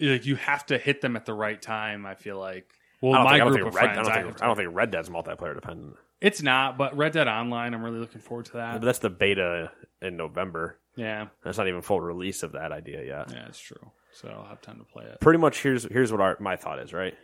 [0.00, 2.04] like you have to hit them at the right time.
[2.06, 2.66] I feel like.
[3.00, 4.56] Well, I don't my think, group of Red, I friends, don't I, think, I don't
[4.56, 5.96] think Red Dead's multiplayer dependent.
[6.20, 6.78] it's not.
[6.78, 8.74] But Red Dead Online, I'm really looking forward to that.
[8.80, 10.78] But that's the beta in November.
[10.94, 13.30] yeah, That's not even full release of that idea yet.
[13.32, 13.90] yeah, it's true.
[14.12, 15.18] So I'll have time to play it.
[15.20, 16.92] Pretty much, here's here's what our, my thought is.
[16.92, 17.14] Right,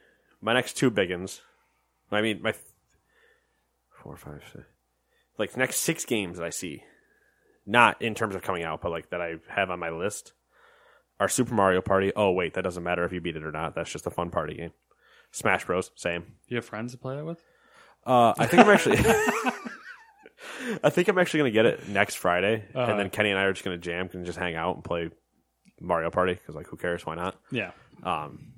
[0.41, 1.43] my next two big ones.
[2.11, 2.55] I mean, my
[4.03, 4.65] four, five, six,
[5.39, 6.83] like next six games that I see,
[7.67, 10.33] not in terms of coming out, but like that I have on my list,
[11.21, 12.13] are Super Mario Party.
[12.15, 13.75] Oh wait, that doesn't matter if you beat it or not.
[13.75, 14.73] That's just a fun party game.
[15.33, 15.91] Smash Bros.
[15.97, 16.35] Same.
[16.49, 17.43] You have friends to play that with?
[18.07, 18.99] Uh, I think I'm actually.
[20.85, 22.91] I think I'm actually gonna get it next Friday, Uh-huh.
[22.91, 25.11] and then Kenny and I are just gonna jam and just hang out and play
[25.81, 27.05] Mario Party because like who cares?
[27.07, 27.37] Why not?
[27.51, 27.73] Yeah.
[28.03, 28.53] Um,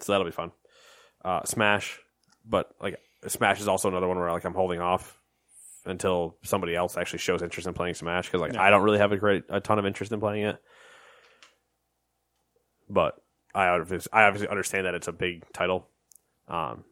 [0.00, 0.52] so that'll be fun.
[1.24, 1.98] Uh, Smash,
[2.44, 5.18] but like Smash is also another one where like I'm holding off
[5.84, 8.62] until somebody else actually shows interest in playing Smash because like Yeah.
[8.62, 10.56] I don't really have a great a ton of interest in playing it.
[12.88, 13.16] But
[13.54, 15.88] I obviously, I obviously understand that it's a big title.
[16.48, 16.84] Um,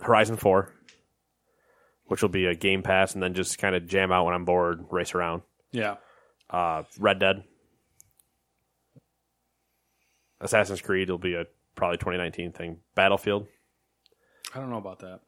[0.00, 0.72] Horizon Four,
[2.06, 4.44] which will be a Game Pass, and then just kind of jam out when I'm
[4.44, 5.42] bored, race around.
[5.72, 5.96] Yeah.
[6.50, 7.44] Uh, Red Dead,
[10.40, 12.78] Assassin's Creed will be a probably 2019 thing.
[12.94, 13.46] Battlefield,
[14.54, 15.20] I don't know about that.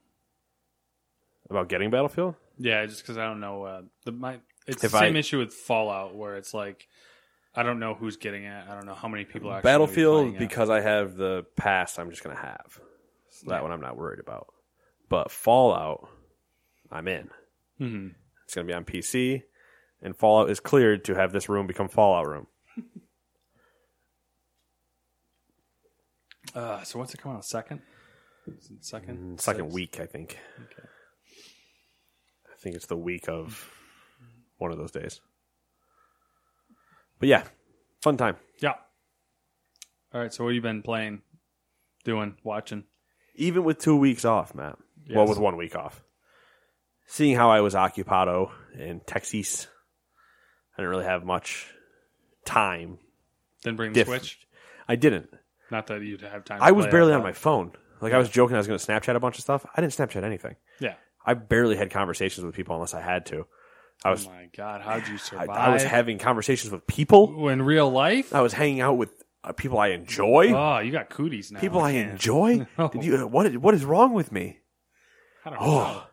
[1.49, 2.37] about getting Battlefield.
[2.59, 3.65] Yeah, just because I don't know.
[3.65, 6.87] Uh, the my it's If the same I- issue with Fallout, where it's like
[7.55, 8.65] I don't know who's getting it.
[8.69, 11.99] I don't know how many people are actually Battlefield because I have the pass.
[11.99, 12.81] I'm just gonna have
[13.31, 13.73] so that one.
[13.73, 14.47] I'm not worried about.
[15.09, 16.09] But Fallout,
[16.93, 17.31] I'm in.
[17.81, 18.15] Mhm.
[18.45, 19.43] It's gonna be on PC,
[20.01, 22.47] and Fallout is cleared to have this room become Fallout room.
[26.55, 27.81] Uh, so what's it come out second?
[28.81, 29.41] Second?
[29.41, 29.75] Second Sixth?
[29.75, 30.37] week, I think.
[30.59, 30.89] Okay.
[32.51, 33.71] I think it's the week of
[34.59, 35.21] one of those days.
[37.21, 37.45] But yeah,
[38.03, 38.37] fun time.
[38.61, 38.75] Yeah.
[40.13, 40.33] All right.
[40.35, 41.23] So what have you been playing,
[42.05, 42.85] doing, watching?
[43.37, 44.77] Even with two weeks off, Matt.
[45.09, 45.29] Well, Yes.
[45.29, 46.03] with one week off.
[47.07, 49.67] Seeing how I was occupado in Texas,
[50.77, 51.67] I didn't really have much
[52.45, 52.99] time.
[53.65, 54.39] Then bring the Diff- Switch.
[54.89, 55.31] I didn't.
[55.71, 56.59] Not that you'd have time.
[56.59, 57.73] To I was barely on my phone.
[58.01, 59.67] Like I was joking, I was going to Snapchat a bunch of stuff.
[59.77, 60.57] I didn't Snapchat anything.
[60.81, 60.95] Yeah.
[61.25, 63.47] I barely had conversations with people unless I had to.
[64.05, 65.49] I was oh my god, how'd you survive?
[65.51, 67.49] I was having conversations with people.
[67.49, 68.35] in real life.
[68.35, 69.13] I was hanging out with
[69.45, 70.53] uh, people I enjoy.
[70.55, 71.61] Oh, you got cooties now.
[71.61, 72.67] people I enjoy.
[72.79, 72.89] No.
[72.89, 73.27] Did you?
[73.27, 73.47] What?
[73.47, 74.59] is- What is wrong with me?
[75.45, 75.67] I don't know.
[75.67, 76.07] Oh,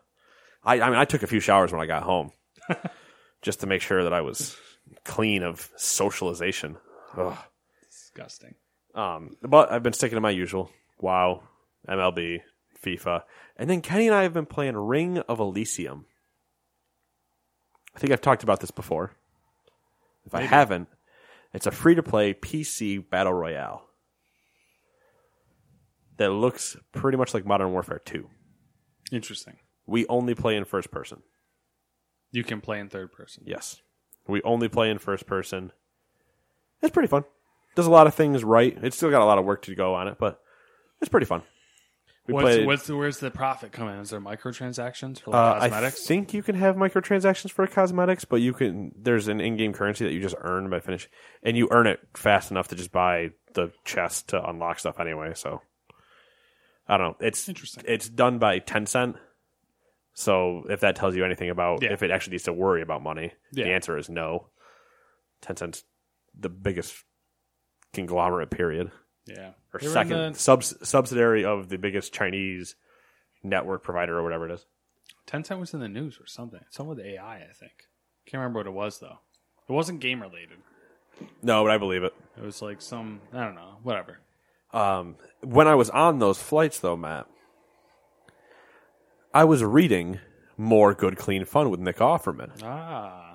[0.64, 2.30] I, I mean, I took a few showers when I got home,
[3.42, 4.56] just to make sure that I was
[5.04, 6.76] clean of socialization.
[7.16, 7.36] Ugh.
[7.88, 8.54] Disgusting.
[8.94, 10.70] Um, but I've been sticking to my usual
[11.00, 11.42] WoW,
[11.88, 12.40] MLB,
[12.82, 13.22] FIFA,
[13.56, 16.06] and then Kenny and I have been playing Ring of Elysium.
[17.98, 19.10] I think I've talked about this before.
[20.24, 20.86] If I haven't,
[21.52, 23.88] it's a free to play PC battle royale
[26.16, 28.30] that looks pretty much like Modern Warfare 2.
[29.10, 29.56] Interesting.
[29.84, 31.24] We only play in first person.
[32.30, 33.42] You can play in third person.
[33.44, 33.82] Yes.
[34.28, 35.72] We only play in first person.
[36.80, 37.24] It's pretty fun.
[37.74, 38.78] Does a lot of things right.
[38.80, 40.40] It's still got a lot of work to go on it, but
[41.00, 41.42] it's pretty fun.
[42.28, 43.98] We What's, played- what's the, where's the profit come in?
[44.00, 48.42] Is there microtransactions for Uh, like I think you can have microtransactions for cosmetics, but
[48.42, 48.92] you can.
[48.96, 51.08] There's an in-game currency that you just earn by finish,
[51.42, 55.32] and you earn it fast enough to just buy the chest to unlock stuff anyway.
[55.34, 55.62] So
[56.86, 57.26] I don't know.
[57.26, 57.84] It's Interesting.
[57.88, 59.14] It's done by Tencent.
[60.12, 61.92] So if that tells you anything about Yeah.
[61.94, 63.64] if it actually needs to worry about money, Yeah.
[63.64, 64.48] the answer is no.
[65.40, 65.84] Tencent's
[66.38, 67.04] the biggest
[67.94, 68.50] conglomerate.
[68.50, 68.90] Period
[69.28, 69.50] yeah.
[69.72, 72.74] or They were in second the- subs, subsidiary of the biggest Chinese
[73.42, 74.66] network provider or whatever it is.
[75.26, 76.60] Tencent was in the news or something.
[76.70, 77.72] Something with AI, I think.
[78.26, 79.18] Can't remember what it was though.
[79.68, 80.58] It wasn't game related.
[81.42, 82.14] No, but I believe it.
[82.36, 84.18] It was like some I don't know, whatever.
[84.72, 87.26] Um, when I was on those flights, though, Matt,
[89.32, 90.20] I was reading
[90.56, 92.50] more good, clean fun with Nick Offerman.
[92.62, 93.27] Ah,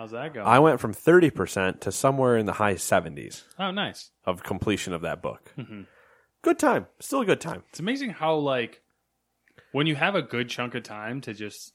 [0.00, 0.46] how's that going?
[0.46, 4.10] I went from 30% to somewhere in the high 70s oh, nice.
[4.24, 5.52] of completion of that book.
[5.58, 5.82] Mm-hmm.
[6.40, 6.86] Good time.
[7.00, 7.64] Still a good time.
[7.68, 8.80] It's amazing how like
[9.72, 11.74] when you have a good chunk of time to just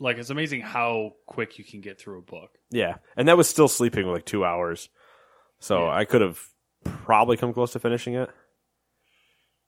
[0.00, 2.50] like it's amazing how quick you can get through a book.
[2.70, 2.96] Yeah.
[3.16, 4.88] And that was still sleeping like two hours.
[5.60, 5.88] So.
[5.88, 6.40] I could have
[6.84, 8.30] probably come close to finishing it.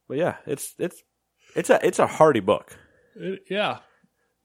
[0.08, 1.04] But yeah, it's it's
[1.54, 2.76] it's a it's a hardy book.
[3.48, 3.78] yeah,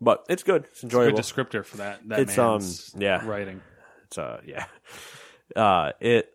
[0.06, 0.64] But it's good.
[0.66, 1.18] It's good enjoyable.
[1.20, 2.08] descriptor for that.
[2.08, 2.62] That It's, um,
[2.98, 3.26] yeah.
[3.28, 3.62] writing.
[4.06, 4.66] it's uh yeah
[5.56, 6.30] uh it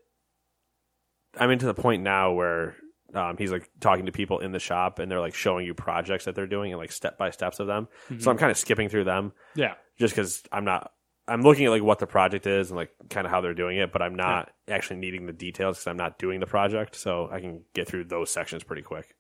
[1.39, 2.75] i'm into the point now where
[3.15, 6.25] um he's like talking to people in the shop and they're like showing you projects
[6.25, 7.87] that they're doing and like step by steps of them
[8.19, 10.91] so i'm kind of skipping through them Yeah, just because i'm not
[11.29, 13.79] i'm looking at like what the project is and like kind of how they're doing
[13.79, 17.29] it but i'm not actually needing the details because i'm not doing the project so
[17.31, 19.15] i can get through those sections pretty quick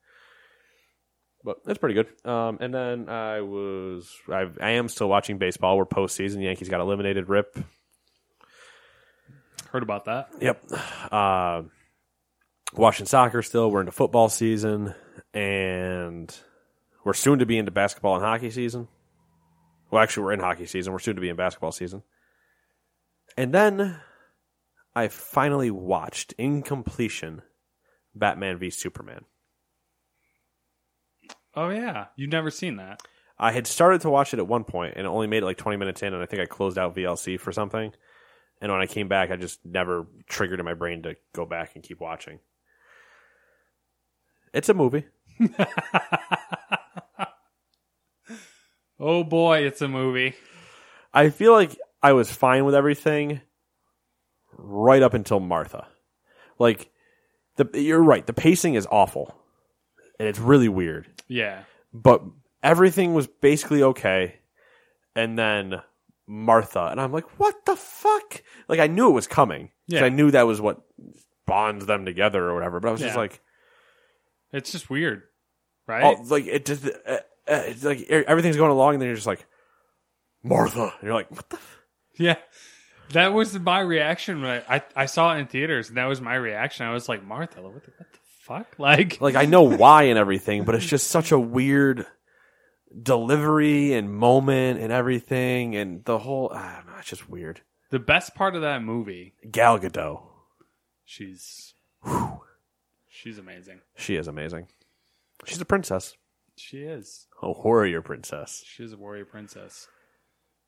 [1.44, 2.08] but that's pretty good.
[2.28, 5.76] Um, and then I was, I, I am still watching baseball.
[5.76, 6.42] We're postseason.
[6.42, 7.28] Yankees got eliminated.
[7.28, 7.58] Rip.
[9.70, 10.30] heard about that.
[10.40, 10.64] Yep.
[11.10, 11.62] Uh,
[12.74, 13.70] watching soccer still.
[13.70, 14.94] We're into football season,
[15.32, 16.34] and
[17.04, 18.88] we're soon to be into basketball and hockey season.
[19.90, 20.92] Well, actually, we're in hockey season.
[20.92, 22.02] We're soon to be in basketball season.
[23.36, 23.96] And then
[24.94, 27.42] I finally watched in completion
[28.14, 29.24] Batman v Superman.
[31.54, 33.02] Oh yeah, you've never seen that.
[33.38, 35.78] I had started to watch it at one point and only made it like 20
[35.78, 37.92] minutes in, and I think I closed out VLC for something.
[38.60, 41.74] And when I came back, I just never triggered in my brain to go back
[41.74, 42.40] and keep watching.
[44.52, 45.06] It's a movie.
[49.00, 50.34] Oh boy, it's a movie.
[51.14, 53.40] I feel like I was fine with everything
[54.58, 55.86] right up until Martha.
[56.58, 56.90] Like,
[57.56, 58.26] the, you're right.
[58.26, 59.34] The pacing is awful,
[60.18, 61.08] and it's really weird.
[61.30, 61.62] Yeah,
[61.94, 62.22] But
[62.62, 64.40] everything was basically okay,
[65.14, 65.80] and then
[66.26, 68.42] Martha, and I'm like, what the fuck?
[68.68, 69.70] Like, I knew it was coming.
[69.86, 70.04] Yeah.
[70.04, 70.82] I knew that was what
[71.46, 72.80] bonds them together or whatever.
[72.80, 73.40] But I was just like,
[74.52, 75.22] it's just weird,
[75.86, 76.04] right?
[76.04, 79.26] oh, like it just, uh, uh, it's like everything's going along, and then you're just
[79.26, 79.46] like,
[80.42, 81.58] Martha, and you're like, what the.
[82.18, 82.36] Yeah.
[83.12, 84.42] That was my reaction.
[84.42, 86.86] When I, I, I saw it in theaters, and that was my reaction.
[86.86, 88.18] I was like, Martha, what the, what the
[88.58, 88.66] fuck?
[88.78, 92.06] Like, like I know why and everything, but it's just such a weird
[93.02, 96.50] delivery and moment and everything, and the whole.
[96.52, 97.60] I don't know, it's just weird.
[97.90, 100.22] the best part of that movie, Gal Gadot,
[101.04, 101.74] she's
[103.08, 103.80] she's amazing.
[103.96, 104.66] she is amazing.
[105.46, 106.16] She's a princess,
[106.56, 107.26] She is.
[107.42, 109.88] a warrior princess She's a warrior princess.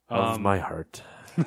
[0.08, 1.02] of Um, my heart.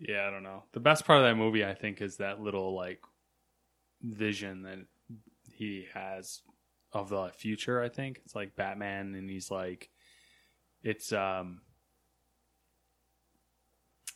[0.00, 0.62] Yeah, I don't know.
[0.74, 3.00] The best part of that movie, I think, is that little like
[4.02, 4.78] vision that
[5.54, 6.40] he has
[6.92, 7.82] of the future.
[7.82, 9.90] I think it's like Batman, and he's like,
[10.82, 11.60] it's um,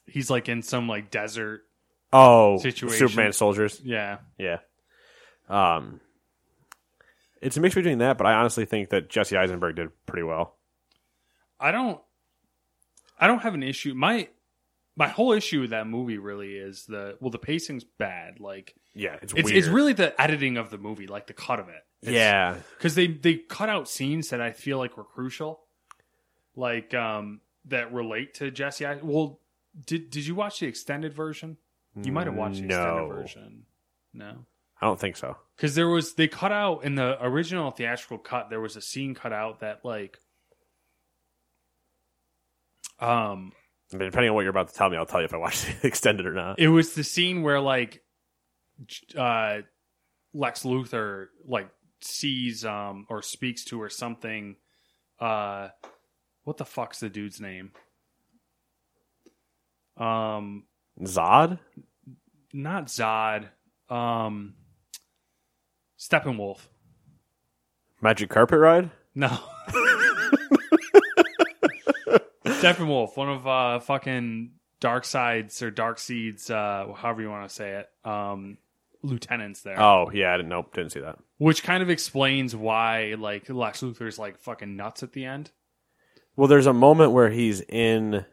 [0.07, 1.63] he's like in some like desert.
[2.13, 3.09] Oh, Situation.
[3.09, 3.81] Superman soldiers.
[3.83, 4.59] Yeah, Yeah.
[5.49, 6.01] Um,
[7.41, 10.57] it's a mix between that, but I honestly think that Jesse Eisenberg did pretty well.
[11.59, 12.01] I don't,
[13.19, 13.95] I don't have an issue.
[13.95, 14.29] My
[14.97, 18.41] my whole issue with that movie really is the well, the pacing's bad.
[18.41, 19.57] Like Yeah, it's it's weird.
[19.57, 21.85] it's really the editing of the movie, like the cut of it.
[22.03, 22.57] It's- yeah.
[22.77, 25.61] because they they cut out scenes that I feel like were crucial,
[26.57, 28.85] like um that relate to Jesse.
[28.85, 29.39] I, well,
[29.87, 31.57] Did Did you watch the extended version?
[31.95, 32.75] You might have watched the No.
[32.83, 33.63] extended version.
[34.15, 34.45] No,
[34.81, 35.37] I don't think so.
[35.57, 38.51] because there was they cut out in the original theatrical cut.
[38.51, 40.19] There was a scene cut out that like,
[42.99, 43.53] um,
[43.93, 45.39] I mean, depending on what you're about to tell me, I'll tell you if I
[45.39, 46.59] watched it extended or not.
[46.59, 48.03] it was the scene where like,
[49.17, 49.59] uh,
[50.35, 51.69] Lex Luthor like
[52.01, 54.57] sees um or speaks to or something.
[55.21, 55.69] Uh,
[56.45, 57.73] what the fuck's the dude's name?
[59.97, 60.65] Um,
[61.03, 61.59] Zod?
[62.53, 63.49] not Zod.
[63.89, 64.55] Um,
[65.99, 66.59] Steppenwolf.
[68.01, 68.91] Magic Carpet Ride?
[69.15, 69.39] No.
[72.63, 77.71] Steppenwolf, one of uh fucking Darkseid's or Dark Seeds, uh, however you want to say
[77.83, 78.59] it, um,
[79.03, 79.81] lieutenants there.
[79.81, 81.19] Oh, yeah, I didn't nope, didn't see that.
[81.39, 85.51] Which kind of explains why like Lex Luthor's like fucking nuts at the end.
[86.37, 88.25] Well, there's a moment where he's in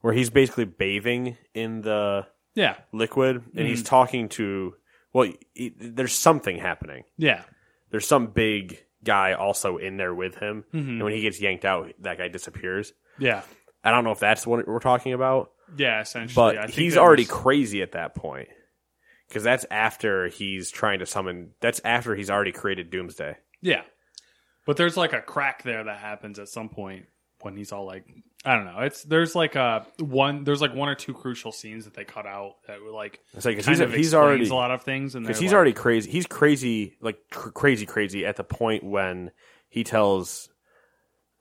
[0.00, 2.76] where he's basically bathing in the Yeah.
[2.92, 4.74] liquid and he's talking to
[5.12, 7.04] well, he, there's something happening.
[7.18, 7.42] Yeah.
[7.90, 10.88] There's some big guy also in there with him, Mm-hmm.
[10.88, 12.92] and when he gets yanked out, that guy disappears.
[13.18, 13.42] Yeah.
[13.84, 16.34] I don't know if that's what we're talking about, Yeah, essentially.
[16.34, 18.48] but I think he's already was- crazy at that point
[19.28, 21.50] because that's after he's trying to summon.
[21.60, 23.36] That's after he's already created Doomsday.
[23.60, 23.82] Yeah.
[24.66, 27.06] But there's like a crack there that happens at some point
[27.40, 28.06] when he's all like
[28.44, 28.78] I don't know.
[28.80, 32.26] It's there's like a one there's like one or two crucial scenes that they cut
[32.26, 35.40] out that were like It's like he's he's already a lot of things and because
[35.40, 36.08] he's like- already crazy.
[36.10, 39.32] He's crazy, like cr- crazy, crazy at the point when
[39.68, 40.48] he tells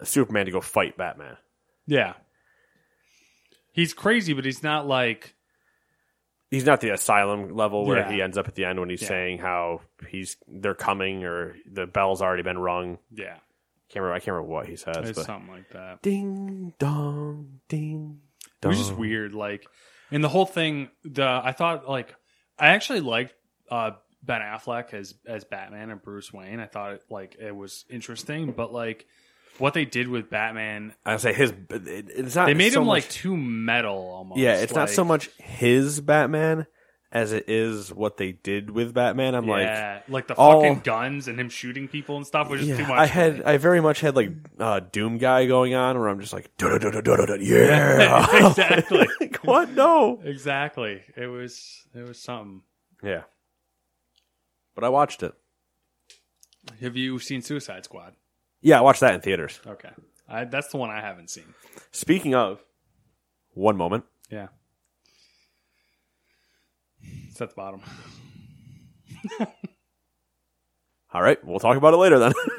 [0.04, 1.38] Superman to go fight Batman.
[1.92, 2.14] Yeah.
[3.74, 5.36] He's crazy, but he's not like
[6.50, 8.12] He's not the asylum level where Yeah.
[8.12, 9.08] he ends up at the end when he's Yeah.
[9.08, 12.98] saying how he's they're coming or the bell's already been rung.
[13.14, 13.38] yeah.
[13.90, 14.14] Can't remember.
[14.16, 14.96] I can't remember what he says.
[15.10, 16.02] It's but something like that.
[16.02, 18.22] ding dong, ding.
[18.64, 19.34] It was just weird.
[19.34, 19.66] Like,
[20.12, 22.16] and the whole thing, the I thought like
[22.58, 23.34] I actually liked
[23.70, 23.92] uh,
[24.24, 26.60] Ben Affleck as as Batman and Bruce Wayne.
[26.62, 29.08] I thought it, like it was interesting, but like
[29.58, 31.54] what they did with Batman, I say his.
[31.70, 32.46] It's not.
[32.48, 34.40] they made so him much- like too metal almost.
[34.40, 36.66] Yeah, it's not so much his Batman
[37.14, 39.36] as it is what they did with Batman.
[39.36, 42.62] I'm like, Yeah, like, the all- fucking guns and him shooting people and stuff was
[42.66, 42.98] just too much.
[42.98, 43.44] I had me.
[43.44, 46.70] I very much had like uh, Doom guy going on where I'm just like "Da,
[46.70, 51.02] da, da, da, da, da, da, yeah exactly, like what no exactly.
[51.18, 52.62] It was it was something.
[53.04, 53.24] yeah
[54.74, 55.34] but I watched it
[56.80, 58.14] Have you seen Suicide Squad?
[58.62, 59.90] Yeah I watched that in theaters Okay,
[60.30, 61.46] I, that's the one I haven't seen.
[61.92, 62.64] speaking of
[63.54, 64.48] one moment Yeah.
[67.30, 67.82] It's at the bottom.
[71.14, 72.34] all right we'll talk about it later then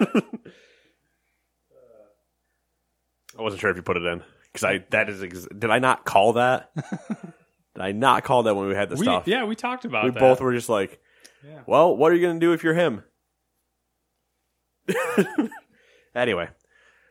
[3.38, 5.78] I wasn't sure if you put it in because I that is ex- did I
[5.78, 9.44] not call that did I not call that when we had the We, stuff yeah,
[9.44, 10.20] we talked about we that.
[10.20, 11.00] both were just like
[11.46, 11.60] Yeah.
[11.66, 13.02] well what are you gonna do if you're him
[16.14, 16.48] anyway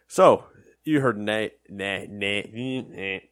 [0.07, 0.45] so
[0.83, 3.29] you heard nate nate nate, nate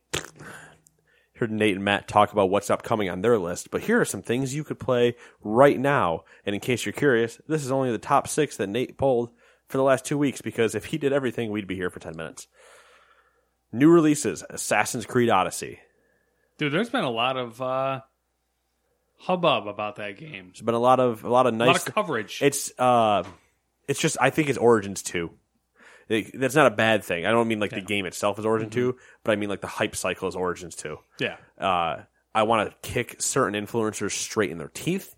[1.35, 4.21] heard nate and matt talk about what's upcoming on their list but here are some
[4.21, 7.97] things you could play right now and in case you're curious this is only the
[7.97, 9.31] top six that nate pulled
[9.67, 12.15] for the last two weeks because if he did everything we'd be here for 10
[12.17, 12.47] minutes
[13.71, 15.79] new releases assassin's creed odyssey
[16.59, 18.01] Dude, there's been a lot of uh,
[19.15, 20.47] hubbub about that game.
[20.47, 22.39] there's been a lot of a lot of A nice lot of coverage.
[22.41, 23.23] It's uh,
[23.87, 25.31] it's just I think it's Origins two.
[26.09, 27.25] It- that's not a bad thing.
[27.25, 29.67] I don't mean like the game itself is Origin two, but I mean like the
[29.67, 30.97] hype cycle is Origins two.
[31.19, 31.37] yeah.
[31.57, 32.01] Uh,
[32.35, 35.15] I want to kick certain influencers straight in their teeth,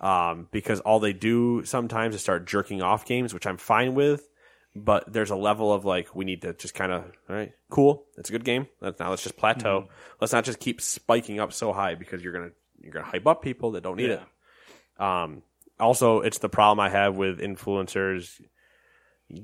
[0.00, 4.28] um, because all they do sometimes is start jerking off games, which I'm fine with.
[4.76, 8.06] But there's a level of like we need to just kind of all right, cool.
[8.18, 8.66] It's a good game.
[8.80, 9.88] Let's, now let's just plateau.
[10.20, 12.50] Let's not just keep spiking up so high because you're gonna
[12.82, 14.22] you're gonna hype up people that don't need Yeah.
[14.98, 15.00] it.
[15.00, 15.42] Um,
[15.78, 18.40] also, it's the problem I have with influencers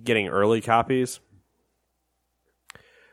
[0.05, 1.21] getting early copies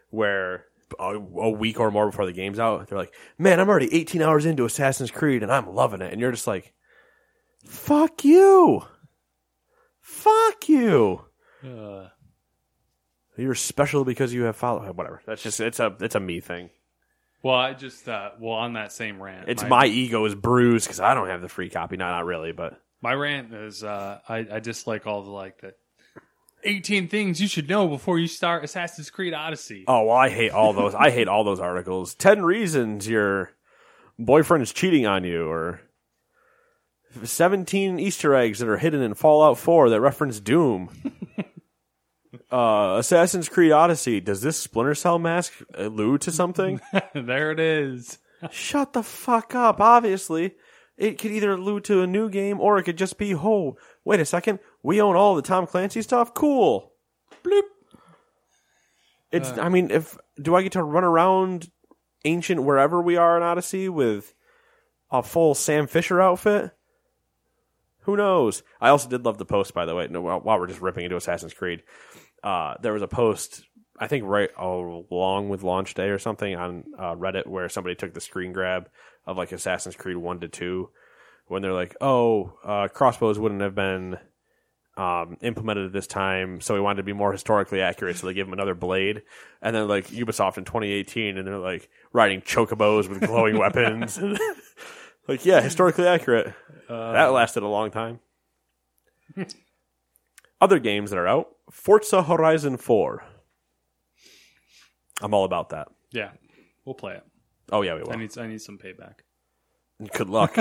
[0.10, 0.65] where
[0.99, 4.21] a, a week or more before the game's out, they're like, man, I'm already 18
[4.21, 6.12] hours into Assassin's Creed and I'm loving it.
[6.12, 6.73] And you're just like,
[7.65, 8.83] fuck you.
[10.00, 11.25] Fuck you.
[11.63, 12.08] Uh,
[13.35, 14.81] You're special because you have follow.
[14.94, 15.21] Whatever.
[15.25, 16.69] That's just, it's a, it's a me thing.
[17.44, 19.50] well, I just uh, well on that same rant.
[19.50, 21.98] It's my, ego is bruised because I don't have the free copy.
[21.98, 25.60] No, not really, but my rant is uh, I I just like all the like
[25.60, 25.73] the
[26.67, 29.85] 18 things you should know before you start Assassin's Creed Odyssey.
[29.87, 30.93] Oh well, I hate all those.
[30.93, 32.13] I hate all those articles.
[32.15, 33.51] Ten reasons your
[34.19, 35.81] boyfriend is cheating on you, or
[37.23, 40.89] seventeen Easter eggs that are hidden in Fallout Four that reference Doom.
[42.51, 44.21] Uh, Assassin's Creed Odyssey.
[44.21, 46.79] Does this Splinter Cell mask allude to something?
[47.13, 48.19] there it is.
[48.51, 49.81] Shut the fuck up.
[49.81, 50.55] Obviously,
[50.97, 54.19] it could either allude to a new game or it could just be, oh, wait
[54.19, 56.34] a second, we own all the Tom Clancy stuff.
[56.34, 56.94] Cool.
[57.44, 57.63] Bloop.
[59.32, 59.58] It's.
[59.58, 61.69] I mean, if do I get to run around
[62.25, 64.34] ancient wherever we are in Odyssey with
[65.12, 66.71] a full Sam Fisher outfit?
[68.02, 68.63] Who knows?
[68.80, 70.08] I also did love the post, by the way.
[70.10, 71.84] No, while while we're just ripping into Assassin's Creed,
[72.44, 73.63] uh, there was a post,
[74.00, 78.13] I think right along with launch day or something on uh, Reddit where somebody took
[78.13, 78.90] the screen grab
[79.25, 80.90] of like Assassin's Creed 1 to 2
[81.48, 84.17] when they're like, oh, uh, crossbows wouldn't have been
[84.98, 88.33] um, implemented at this time, so we wanted to be more historically accurate, so they
[88.33, 89.21] gave him another blade.
[89.62, 94.19] And then like Ubisoft in 2018, and they're like riding chocobos with glowing weapons.
[95.27, 96.54] like, yeah, historically accurate.
[96.89, 98.19] that lasted a long time.
[100.60, 103.23] Other games that are out Forza Horizon 4.
[105.21, 105.89] I'm all about that.
[106.12, 106.31] Yeah,
[106.85, 107.23] we'll play it.
[107.71, 108.13] Oh, yeah, we will.
[108.13, 109.19] I need I need some payback.
[110.13, 110.56] Good luck.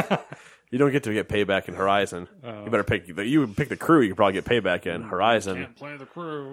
[0.76, 2.28] You don't get to get payback in Horizon.
[2.44, 2.68] you oh.
[2.68, 3.08] better pick.
[3.08, 4.02] You would pick the crew.
[4.02, 5.56] You could probably get payback in mm, Horizon.
[5.56, 6.52] Can't play the crew.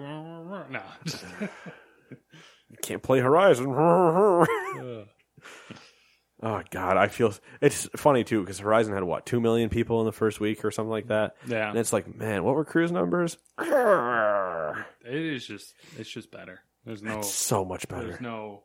[0.70, 0.80] No.
[2.82, 3.66] Can't play Horizon.
[3.74, 4.46] oh
[6.42, 10.12] God, I feel it's funny too because Horizon had what two million people in the
[10.12, 11.36] first week or something like that.
[11.46, 11.68] Yeah.
[11.68, 13.36] and it's like, man, what were Crew's numbers?
[13.58, 16.60] it is just it's just better.
[16.86, 18.06] There's no so much better.
[18.06, 18.62] there's no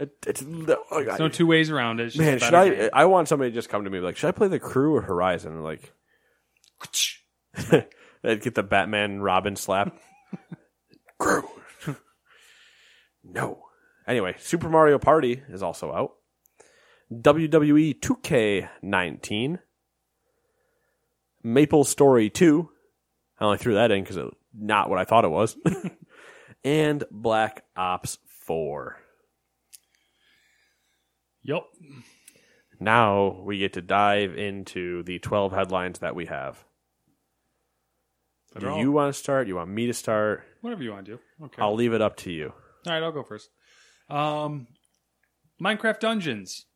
[0.00, 2.06] It, it's like, there's no two ways around it.
[2.06, 2.36] It's just man.
[2.36, 2.76] a Should better I?
[2.76, 2.90] game.
[2.94, 5.02] I want somebody to just come to me like, should I play the crew or
[5.02, 5.52] Horizon?
[5.52, 5.92] And like,
[8.22, 9.94] they'd get the Batman and Robin slap.
[11.18, 11.46] crew.
[13.24, 13.62] no.
[14.08, 16.12] Anyway, Super Mario Party is also out.
[17.12, 19.58] WWE 2K19.
[21.42, 22.70] Maple Story 2.
[23.38, 25.56] I only threw that in because it's not what I thought it was.
[26.64, 28.96] and Black Ops 4.
[31.42, 31.62] Yep.
[32.78, 36.64] Now we get to dive into the 12 headlines that we have.
[38.52, 39.46] They're Do all- you want to start?
[39.48, 40.44] You want me to start?
[40.60, 41.44] Whatever you want to do.
[41.46, 41.62] Okay.
[41.62, 42.52] I'll leave it up to you.
[42.86, 43.50] All right, I'll go first.
[44.08, 44.66] Um,
[45.62, 46.66] Minecraft Dungeons.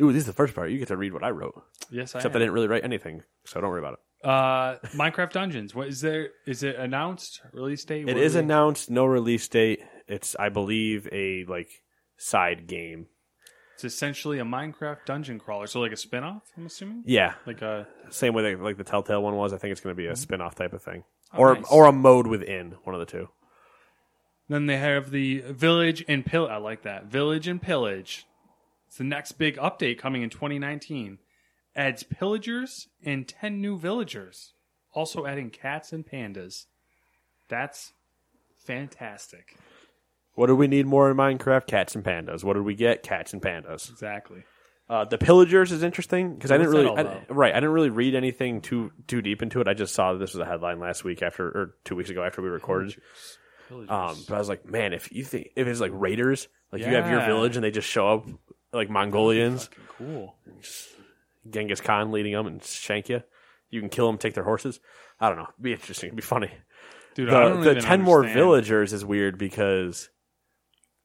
[0.00, 0.70] Ooh, this is the first part.
[0.70, 1.54] You get to read what I wrote.
[1.90, 2.40] Yes, I Except I am.
[2.42, 3.98] didn't really write anything, so don't worry about it.
[4.28, 5.74] Uh, Minecraft Dungeons.
[5.74, 6.28] What is there?
[6.46, 8.08] Is it announced release date?
[8.08, 9.80] It is announced, no release date.
[10.06, 11.70] It's, I believe, a like
[12.18, 13.06] side game.
[13.84, 15.66] It's essentially a Minecraft dungeon crawler.
[15.66, 17.02] So like a spin-off, I'm assuming.
[17.04, 19.52] Yeah, Like a same way that, like the Telltale one was.
[19.52, 20.16] I think it's going to be a mm-hmm.
[20.16, 21.02] spin-off type of thing,
[21.32, 21.64] Oh, or nice.
[21.68, 23.28] or a mode within one of the two.
[24.48, 26.46] Then they have the Village and Pill.
[26.48, 27.06] I like that.
[27.06, 28.24] Village and Pillage.
[28.86, 31.18] It's the next big update coming in 2019.
[31.74, 34.52] Adds pillagers and 10 new villagers.
[34.92, 36.66] Also adding cats and pandas.
[37.48, 37.94] That's
[38.64, 39.56] fantastic.
[40.34, 41.66] What do we need more in Minecraft?
[41.66, 42.42] Cats and pandas.
[42.42, 43.02] What did we get?
[43.02, 43.90] Cats and pandas.
[43.90, 44.44] Exactly.
[44.88, 47.52] Uh, the pillagers is interesting because I didn't really, all I, right?
[47.52, 49.68] I didn't really read anything too too deep into it.
[49.68, 52.22] I just saw that this was a headline last week after or two weeks ago
[52.22, 52.96] after we recorded.
[53.68, 53.90] Pillagers.
[53.90, 56.88] Um, but I was like, man, if you think if it's like raiders, like you
[56.88, 58.26] have your village and they just show up
[58.72, 60.34] like Mongolians, cool.
[61.48, 63.22] Genghis Khan leading them and shank you,
[63.70, 64.78] you can kill them, take their horses.
[65.20, 65.48] I don't know.
[65.54, 66.08] It'd be interesting.
[66.08, 66.50] It'd be funny.
[67.14, 70.08] Dude, The, the ten more villagers is weird because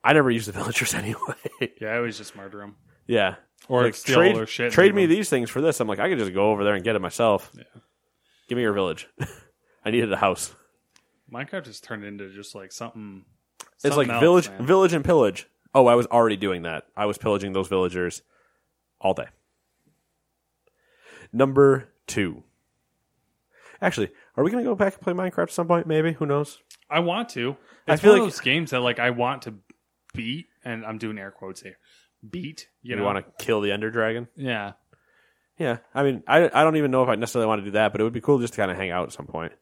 [0.04, 1.36] I never use the villagers anyway.
[1.82, 2.76] Yeah, I always just murder them.
[3.08, 3.36] yeah.
[3.70, 5.80] Or Like, steal trade, their shit trade me these things for this.
[5.80, 7.52] I'm like, I could just go over there and get it myself.
[7.58, 7.64] Yeah.
[8.48, 9.10] Give me your village.
[9.84, 10.56] I needed a house.
[11.34, 13.26] Minecraft has turned into just like something.
[13.84, 14.66] It's like else, village, man.
[14.66, 15.48] village and pillage.
[15.74, 16.86] Oh, I was already doing that.
[16.95, 18.22] I was pillaging those villagers
[19.02, 19.26] all day.
[21.34, 22.43] Number two.
[23.82, 25.88] Actually, are we going to go back and play Minecraft at some point?
[25.88, 26.14] Maybe.
[26.14, 26.60] Who knows?
[26.89, 27.58] I want to.
[27.88, 29.56] I It's feel one like- of those games that like I want to
[30.18, 31.78] beat, and I'm doing air quotes here.
[32.30, 32.68] Beat.
[32.82, 33.05] You, You, know?
[33.05, 34.28] want to kill the Ender Dragon?
[34.36, 34.74] Yeah.
[35.57, 35.78] Yeah.
[35.95, 38.01] I mean, I, I don't even know if I necessarily want to do that, but
[38.01, 39.53] it would be cool just to kind of hang out at some point.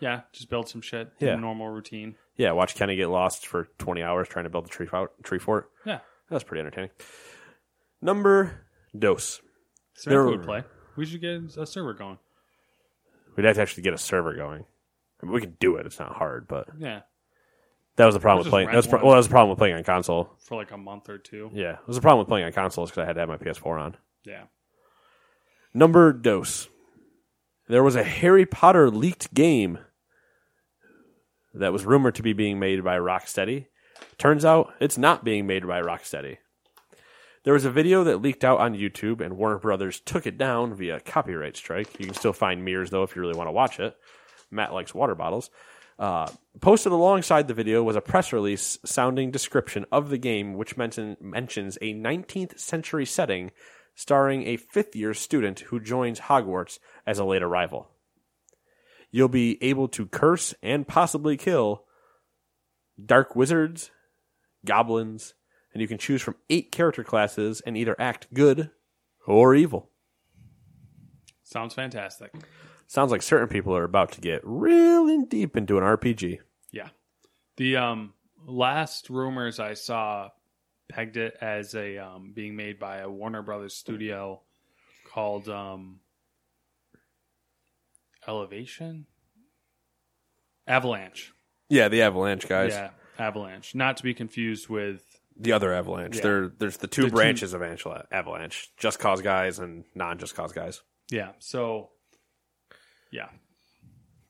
[0.00, 0.22] Yeah.
[0.32, 1.10] Just build some shit.
[1.20, 1.34] Yeah.
[1.34, 2.16] a normal routine.
[2.36, 5.38] Yeah, watch Kenny get lost for 20 hours trying to build the tree, fort, tree
[5.38, 5.70] fort.
[5.84, 6.00] Yeah.
[6.30, 6.90] That's pretty entertaining.
[8.00, 9.40] Number dos.
[9.94, 10.64] So There- would play.
[10.96, 12.18] We should get a server going.
[13.36, 14.64] We'd have to actually get a server going.
[15.22, 15.86] I mean, we can do it.
[15.86, 17.02] It's not hard, but Yeah.
[17.98, 18.68] That was the problem with playing.
[18.68, 20.30] That was, pro- well, that was the problem with playing on console.
[20.38, 21.50] For like a month or two.
[21.52, 23.36] Yeah, it was the problem with playing on consoles because I had to have my
[23.36, 23.96] PS4 on.
[24.24, 24.44] Yeah.
[25.74, 26.68] Number dos.
[27.68, 29.78] There was a Harry Potter leaked game
[31.52, 33.66] that was rumored to be being made by Rocksteady.
[34.16, 36.38] Turns out it's not being made by Rocksteady.
[37.44, 40.74] There was a video that leaked out on YouTube, and Warner Brothers took it down
[40.74, 41.98] via copyright strike.
[41.98, 43.96] You can still find mirrors though if you really want to watch it.
[44.50, 45.50] Matt likes water bottles.
[45.98, 46.30] Uh,
[46.60, 51.16] posted alongside the video was a press release sounding description of the game, which mention,
[51.20, 53.50] mentions a 19th century setting
[53.94, 57.88] starring a fifth year student who joins Hogwarts as a late arrival.
[59.10, 61.84] You'll be able to curse and possibly kill
[63.04, 63.90] dark wizards,
[64.64, 65.34] goblins,
[65.72, 68.70] and you can choose from eight character classes and either act good
[69.26, 69.90] or evil.
[71.42, 72.32] Sounds fantastic.
[72.88, 76.38] Sounds like certain people are about to get real in deep into an RPG.
[76.72, 76.88] Yeah.
[77.56, 78.14] The um
[78.46, 80.30] last rumors I saw
[80.88, 84.40] pegged it as a um being made by a Warner Brothers studio
[85.12, 86.00] called um
[88.26, 89.06] Elevation
[90.66, 91.32] Avalanche.
[91.68, 92.72] Yeah, the Avalanche guys.
[92.72, 93.74] Yeah, Avalanche.
[93.74, 95.02] Not to be confused with
[95.38, 96.16] The other Avalanche.
[96.16, 96.22] Yeah.
[96.22, 100.34] There, there's the two The two- branches of Avalanche, Avalanche: Just Cause guys and non-Just
[100.34, 100.82] Cause guys.
[101.10, 101.32] yeah.
[101.38, 101.90] So
[103.10, 103.28] yeah.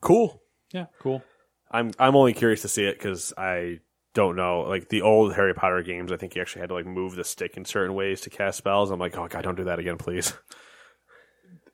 [0.01, 0.43] Cool.
[0.73, 1.23] Yeah, cool.
[1.71, 3.81] I'm I'm only curious to see it because I
[4.15, 4.63] don't know.
[4.63, 7.25] Like the old Harry Potter games, I think you actually had to like move the
[7.25, 8.91] stick in certain ways to cast spells.
[8.91, 10.33] I'm like, oh god, don't do that again, please.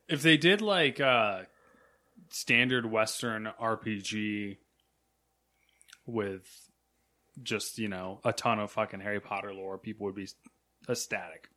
[0.07, 1.45] If they did like uh
[2.29, 4.59] standard western RPG
[6.05, 6.47] with
[7.43, 10.29] just, you know, a ton of fucking Harry Potter lore, people would be
[10.87, 11.49] ecstatic.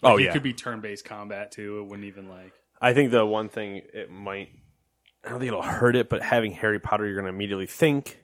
[0.00, 1.80] Like, oh it yeah, could be turn-based combat too.
[1.80, 4.48] It wouldn't even like I think the one thing it might,
[5.24, 8.18] I don't think it'll hurt it, but having Harry Potter, you're going to immediately think,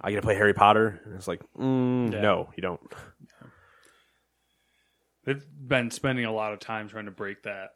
[0.00, 1.00] I get to play Harry Potter.
[1.04, 2.20] And it's like, mm, Yeah.
[2.20, 2.80] no, you don't.
[5.24, 7.70] they've been spending a lot of time trying to break that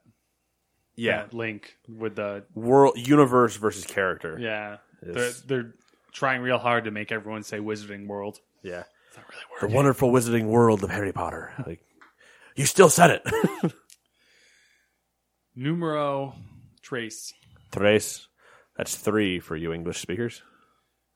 [0.97, 4.39] Yeah, that link with the world, universe versus character.
[4.41, 4.79] yeah.
[5.03, 5.75] They're they're
[6.13, 8.39] trying real hard to make everyone say Wizarding World.
[8.63, 8.85] yeah.
[9.09, 9.77] It's not really The working.
[9.77, 11.53] wonderful wizarding world of Harry Potter.
[11.67, 11.81] Like,
[12.57, 13.73] you still said it.
[15.55, 16.35] Numero
[16.83, 17.33] Trace.
[17.71, 18.29] Tres.
[18.77, 20.43] That's three for you English speakers.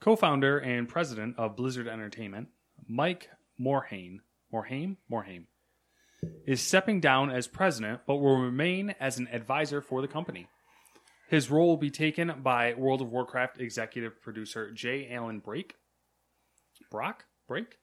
[0.01, 2.49] co-founder and president of Blizzard Entertainment,
[2.87, 3.29] Mike
[3.61, 4.19] Morhaime,
[4.53, 5.45] Morhaime, Morhaime,
[6.47, 10.47] is stepping down as president, but will remain as an advisor for the company.
[11.29, 15.09] His role will be taken by World of Warcraft executive producer J.
[15.11, 15.75] Allen Brake.
[16.91, 17.25] Brock?
[17.49, 17.79] Break?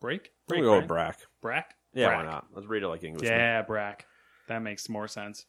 [0.00, 0.30] Break?
[0.50, 1.18] We'll Break, go Brack.
[1.40, 1.74] Brack?
[1.94, 2.18] Yeah, Brack.
[2.26, 2.46] why not?
[2.52, 3.26] Let's read it like English.
[3.28, 4.06] Yeah, Brack.
[4.48, 5.46] That makes more sense.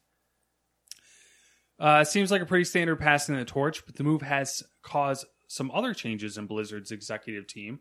[1.79, 5.69] Uh, seems like a pretty standard passing the torch, but the move has caused some
[5.71, 7.79] other changes in Blizzard's executive team,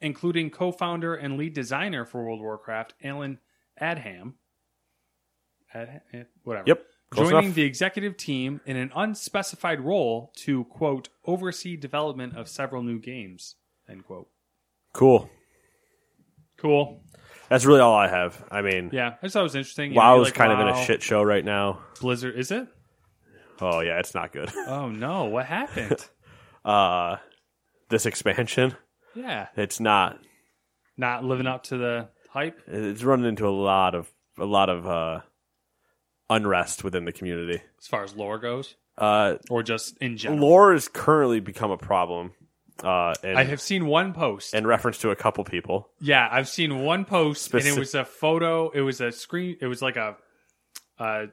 [0.00, 3.38] including co-founder and lead designer for World of Warcraft, Allen
[3.80, 4.34] Adham.
[5.74, 6.64] Ad, eh, whatever.
[6.66, 6.82] Yep.
[7.14, 7.54] Joining enough.
[7.54, 13.54] the executive team in an unspecified role to quote oversee development of several new games.
[13.88, 14.28] End quote.
[14.92, 15.30] Cool.
[16.58, 17.00] Cool.
[17.48, 18.44] That's really all I have.
[18.50, 19.92] I mean, Yeah, I just thought it was interesting.
[19.92, 21.80] You WoW is like, kind of in a shit show right now.
[22.00, 22.66] Blizzard is it?
[23.60, 24.50] Oh yeah, it's not good.
[24.66, 26.04] Oh no, what happened?
[26.64, 27.18] Uh,
[27.90, 28.74] this expansion,
[29.14, 30.18] yeah, it's not.
[30.96, 32.60] not living up to the hype.
[32.66, 35.20] It's running into a lot of a lot of uh,
[36.28, 37.62] unrest within the community.
[37.78, 40.40] as far as lore goes, Uh, or just in general.
[40.40, 42.32] lore has currently become a problem.
[42.82, 44.52] Uh, and, I have seen one post.
[44.52, 45.88] in reference to a couple people.
[46.00, 48.70] yeah, I've seen one post, and it was a photo.
[48.70, 49.56] It was a screen.
[49.60, 50.16] It was like a,
[50.98, 51.26] a,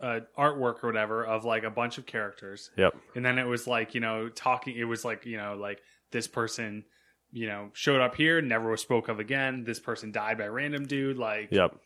[0.00, 2.94] a artwork or whatever of like a bunch of characters, Yep.
[3.16, 4.76] and then it was like you know talking.
[4.76, 5.80] It was like you know like
[6.10, 6.84] this person.
[7.30, 9.64] You know, showed up here, never was spoke of again.
[9.64, 11.18] This person died by random dude.
[11.18, 11.76] Like, Yep.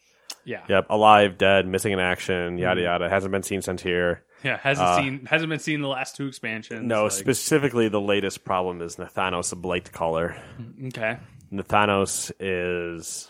[0.45, 0.87] yeah, Yep.
[0.89, 2.85] Alive, dead, missing in action, yada Mm-hmm.
[2.85, 3.09] yada.
[3.11, 4.23] Hasn't been seen since here.
[4.45, 4.59] yeah.
[4.59, 6.87] Hasn't Uh, seen, hasn't been seen the last two expansions.
[6.87, 10.39] No, like- specifically the latest problem is Nathanos Blightcaller.
[10.87, 11.19] okay.
[11.53, 13.29] Nathanos is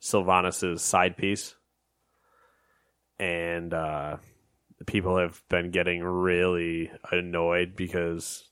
[0.00, 1.54] Sylvanas' side piece.
[3.20, 4.16] And uh,
[4.86, 8.48] people have been getting really annoyed because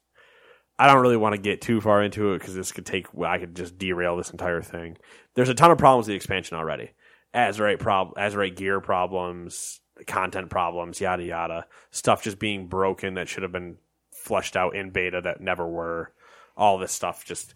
[0.79, 3.39] I don't really want to get too far into it because this could take, I
[3.39, 4.99] could just derail this entire thing.
[5.35, 6.91] There's a ton of problems with the expansion already.
[7.35, 11.67] Azerite, prob- Azerite gear problems, content problems, yada yada.
[11.91, 13.77] Stuff just being broken that should have been
[14.13, 16.13] fleshed out in beta that never were.
[16.57, 17.55] All this stuff just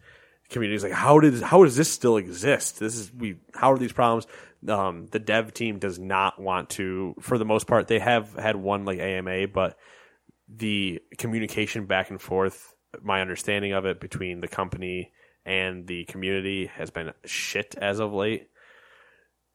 [0.53, 2.79] communities like how did how does this still exist?
[2.79, 4.27] This is we how are these problems?
[4.69, 8.57] Um the dev team does not want to for the most part they have had
[8.57, 9.77] one like ama but
[10.49, 15.13] the communication back and forth my understanding of it between the company
[15.45, 18.49] and the community has been shit as of late.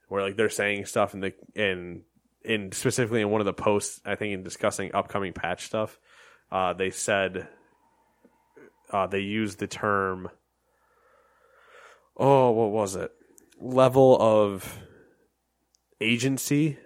[0.09, 2.03] Where like they're saying stuff in the in
[2.47, 5.99] in specifically in one of the posts i think in discussing upcoming patch stuff
[6.51, 7.47] uh they said
[8.91, 10.29] uh they used the term
[12.17, 13.11] oh, what was it?
[13.59, 14.79] Level of
[16.01, 16.77] agency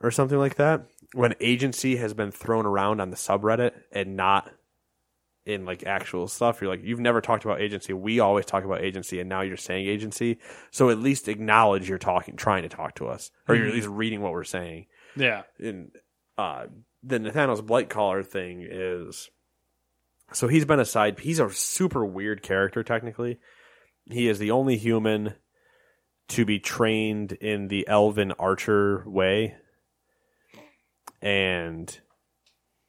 [0.00, 0.86] or something like that.
[1.12, 4.50] When agency has been thrown around on the subreddit and not
[5.46, 6.60] in like actual stuff.
[6.60, 7.92] You're like, you've never talked about agency.
[7.92, 10.38] We always talk about agency, and now you're saying agency.
[10.70, 13.88] So at least acknowledge you're talking, trying to talk to us, or you're at least
[13.88, 14.86] reading what we're saying.
[15.16, 15.42] Yeah.
[15.58, 15.90] And
[16.38, 16.66] uh,
[17.02, 19.30] the Nathanos Blightcaller thing is
[20.32, 21.18] so he's been a side.
[21.18, 22.82] He's a super weird character.
[22.82, 23.40] Technically,
[24.06, 25.34] he is the only human
[26.28, 29.56] to be trained in the Elven Archer way,
[31.20, 31.98] and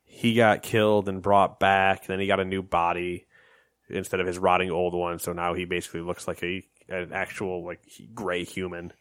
[0.03, 2.05] he got killed and brought back.
[2.05, 3.25] Then he got a new body
[3.89, 5.19] instead of his rotting old one.
[5.19, 7.81] So now he basically looks like a an actual like
[8.13, 8.93] gray human.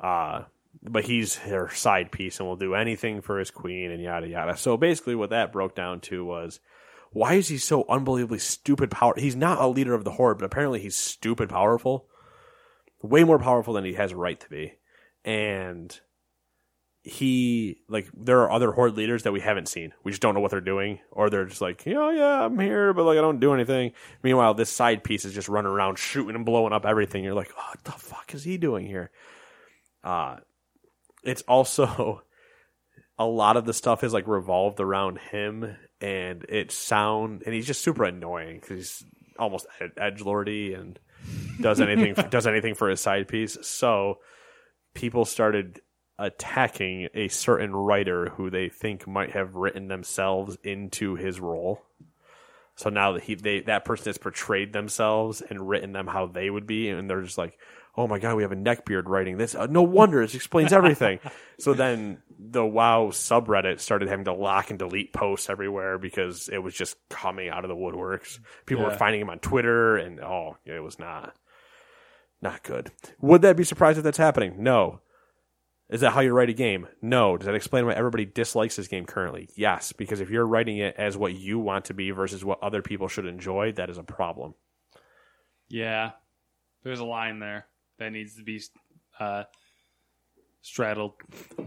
[0.00, 0.44] Uh,
[0.82, 4.56] but he's her side piece and will do anything for his queen and yada yada.
[4.56, 6.60] So basically, what that broke down to was
[7.12, 9.14] why is he so unbelievably stupid power?
[9.16, 12.06] He's not a leader of the horde, but apparently he's stupid powerful,
[13.02, 14.74] way more powerful than he has a right to be,
[15.24, 15.98] and
[17.02, 19.92] he like there are other horde leaders that we haven't seen.
[20.02, 22.92] We just don't know what they're doing, or they're just like, oh yeah, I'm here,
[22.92, 23.92] but like I don't do anything.
[24.24, 27.22] Meanwhile, this side piece is just running around shooting and blowing up everything.
[27.22, 29.10] You're like, oh, what the fuck is he doing here?
[30.02, 30.38] Uh
[31.22, 32.22] it's also
[33.18, 37.66] a lot of the stuff is like revolved around him, and it sound and he's
[37.66, 39.04] just super annoying because he's
[39.38, 39.66] almost
[39.96, 40.98] edge lordy and
[41.60, 43.56] does anything does anything for his side piece.
[43.62, 44.18] So
[44.94, 45.80] people started
[46.18, 51.82] attacking a certain writer who they think might have written themselves into his role.
[52.74, 56.50] So now that he they that person has portrayed themselves and written them how they
[56.50, 57.58] would be, and they're just like,
[57.96, 59.54] "Oh my god, we have a neckbeard writing this.
[59.54, 61.20] Uh, no wonder it explains everything."
[61.58, 66.58] so then the WoW subreddit started having to lock and delete posts everywhere because it
[66.58, 68.38] was just coming out of the woodworks.
[68.66, 71.34] People were finding him on Twitter, and oh, it was not
[72.42, 72.90] not good.
[73.20, 74.62] Would that be surprised if that's happening?
[74.62, 75.00] No.
[75.88, 76.88] Is that how you write a game?
[77.00, 77.36] No.
[77.36, 79.48] Does that explain why everybody dislikes this game currently?
[79.54, 82.82] Yes, because if you're writing it as what you want to be versus what other
[82.82, 84.54] people should enjoy, that is a problem.
[85.68, 86.12] Yeah.
[86.82, 87.66] There's a line there
[87.98, 88.60] that needs to be
[89.18, 89.44] uh,
[90.62, 91.12] straddled.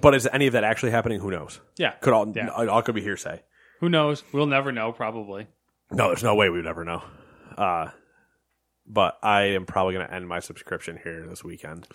[0.01, 1.19] But is any of that actually happening?
[1.19, 1.59] Who knows?
[1.77, 1.91] Yeah.
[2.01, 2.49] Could all Yeah.
[2.49, 3.41] all all could be hearsay.
[3.80, 4.23] Who knows?
[4.34, 5.47] We'll never know, probably.
[5.91, 7.01] No, there's no way we would ever know.
[7.57, 7.89] Uh,
[8.86, 11.88] but I am probably going to end my subscription here this weekend.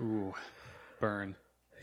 [0.00, 0.34] Ooh.
[1.00, 1.36] Burn.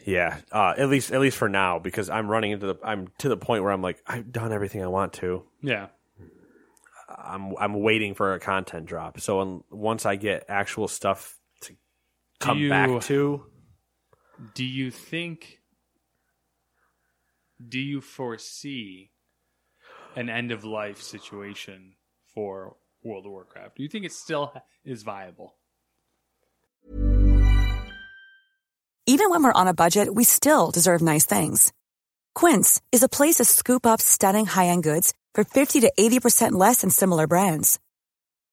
[0.06, 3.28] Yeah, uh, at least at least for now because I'm running into the I'm to
[3.30, 5.43] the point where I'm like I've done everything I want to.
[5.62, 5.88] Yeah.
[7.18, 9.20] I'm I'm waiting for a content drop.
[9.20, 11.38] So once I get actual stuff
[12.40, 13.46] come you- back to,
[14.54, 15.60] Do you think
[17.68, 19.12] do you foresee
[20.16, 21.96] an end of life situation
[22.34, 23.76] for World of Warcraft?
[23.76, 24.54] Do you think it still
[24.86, 25.56] is viable?
[29.06, 31.74] Even when we're on a budget, we still deserve nice things.
[32.36, 36.82] Quince is a place to scoop up stunning high-end goods for 50 to 80% less
[36.82, 37.80] than similar brands.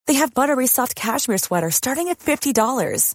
[0.06, 3.14] They have buttery soft cashmere sweaters starting at $50,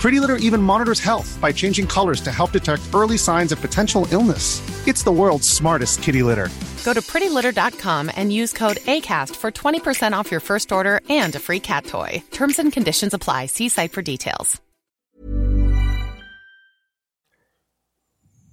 [0.00, 4.06] Pretty Litter even monitors health by changing colors to help detect early signs of potential
[4.10, 4.62] illness.
[4.88, 6.48] It's the world's smartest kitty litter.
[6.84, 11.38] Go to prettylitter.com and use code ACAST for 20% off your first order and a
[11.38, 12.22] free cat toy.
[12.30, 13.46] Terms and conditions apply.
[13.46, 14.60] See site for details.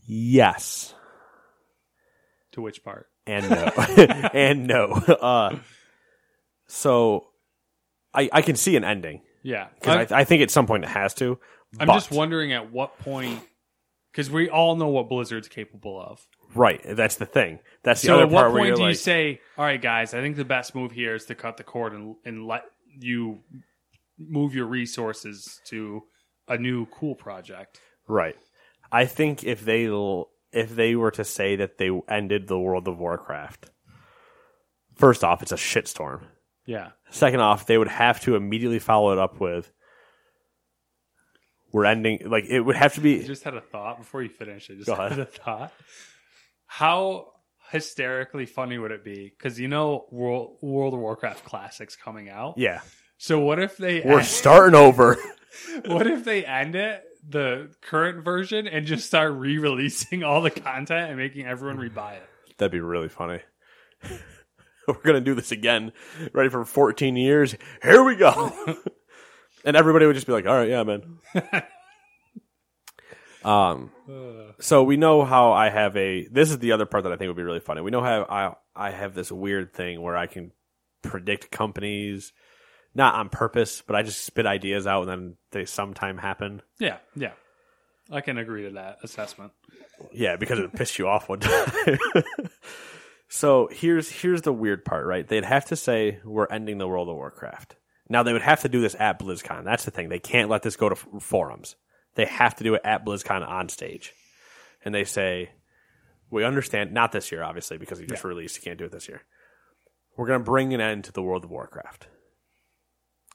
[0.07, 0.93] yes.
[2.53, 3.07] To which part?
[3.25, 3.65] and no,
[4.33, 4.85] and no.
[4.91, 5.59] Uh,
[6.67, 7.27] so
[8.13, 10.89] I I can see an ending Yeah, because I, I think at some point it
[10.89, 11.39] has to.
[11.79, 13.39] I'm but- just wondering at what point
[14.11, 16.27] because we all know what Blizzard's capable of.
[16.53, 17.59] Right, that's the thing.
[17.81, 20.35] That's the So other at what point do you say, "All right, guys, I think
[20.35, 22.63] the best move here is to cut the cord and and let
[22.99, 23.39] you
[24.19, 26.03] move your resources to
[26.49, 27.79] a new cool project"?
[28.05, 28.35] right?
[28.91, 29.85] I think if they
[30.51, 33.69] if they were to say that they ended the World of Warcraft,
[34.95, 36.23] first off, it's a shitstorm.
[36.67, 39.71] Yeah, Second off, they would have to immediately follow it up with,
[41.71, 44.29] "We're ending." Like it would have to be I just had a thought before you
[44.29, 44.69] finish.
[44.69, 45.19] I just Go had ahead.
[45.19, 45.73] a thought.
[46.65, 47.31] How
[47.71, 49.33] hysterically funny would it be?
[49.35, 52.55] Because you know World World of Warcraft classics coming out.
[52.57, 52.81] Yeah,
[53.17, 55.17] So what if they we're starting over.
[55.85, 61.09] what if they end it the current version and just start re-releasing all the content
[61.09, 62.23] and making everyone rebuy it?
[62.57, 63.39] That'd be really funny.
[64.87, 65.91] We're gonna do this again.
[66.33, 67.55] Ready for 14 years?
[67.83, 68.53] Here we go.
[69.65, 71.19] and everybody would just be like, "All right, yeah, man."
[73.43, 73.91] um.
[74.59, 76.25] So we know how I have a.
[76.29, 77.81] This is the other part that I think would be really funny.
[77.81, 80.51] We know how I I have this weird thing where I can
[81.01, 82.31] predict companies,
[82.95, 86.61] not on purpose, but I just spit ideas out and then they sometime happen.
[86.79, 87.33] Yeah, yeah.
[88.09, 89.51] I can agree to that assessment.
[90.13, 91.69] Yeah, because it pissed you off one time.
[93.29, 95.27] So here's here's the weird part, right?
[95.27, 97.75] They'd have to say we're ending the World of Warcraft.
[98.09, 99.65] Now they would have to do this at BlizzCon.
[99.65, 100.07] That's the thing.
[100.09, 101.75] They can't let this go to forums.
[102.15, 104.13] They have to do it at BlizzCon on stage.
[104.85, 105.49] And they say,
[106.29, 106.93] "We understand.
[106.93, 108.55] Not this year, obviously, because you just released.
[108.57, 109.21] You can't do it this year.
[110.15, 112.07] We're going to bring an end to the World of Warcraft."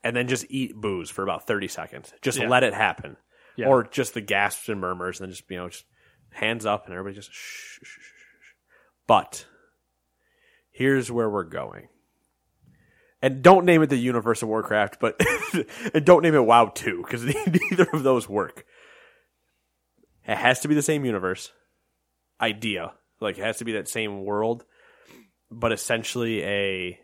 [0.03, 2.15] And then just eat boos for about thirty seconds.
[2.23, 2.49] Just Yeah.
[2.49, 3.19] let it happen,
[3.57, 3.69] Yeah.
[3.69, 5.85] or just the gasps and murmurs, and then just you know just
[6.31, 8.55] hands up and everybody just shh, shh, shh.
[9.07, 9.47] But
[10.73, 11.89] here's where we're going.
[13.25, 15.21] And don't name it the Universe of Warcraft, but
[15.95, 17.23] and don't name it WoW 2 because
[17.71, 18.67] neither of those work.
[20.27, 21.53] It has to be the same universe
[22.41, 24.65] idea, like it has to be that same world,
[25.51, 26.99] but essentially a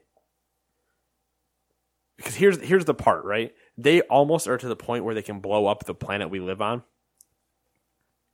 [2.17, 3.53] because here's here's the part, right?
[3.77, 6.61] They almost are to the point where they can blow up the planet we live
[6.61, 6.83] on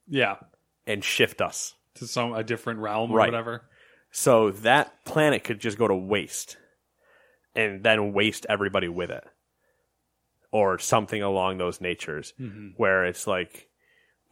[0.09, 0.37] Yeah,
[0.87, 1.75] and shift us.
[1.97, 3.27] to some a different realm or Right.
[3.29, 3.63] whatever.
[4.17, 6.57] So that planet could just go to waste
[7.57, 9.25] and then waste everybody with it.
[10.53, 12.69] Or something along those natures mm-hmm.
[12.77, 13.69] where it's like,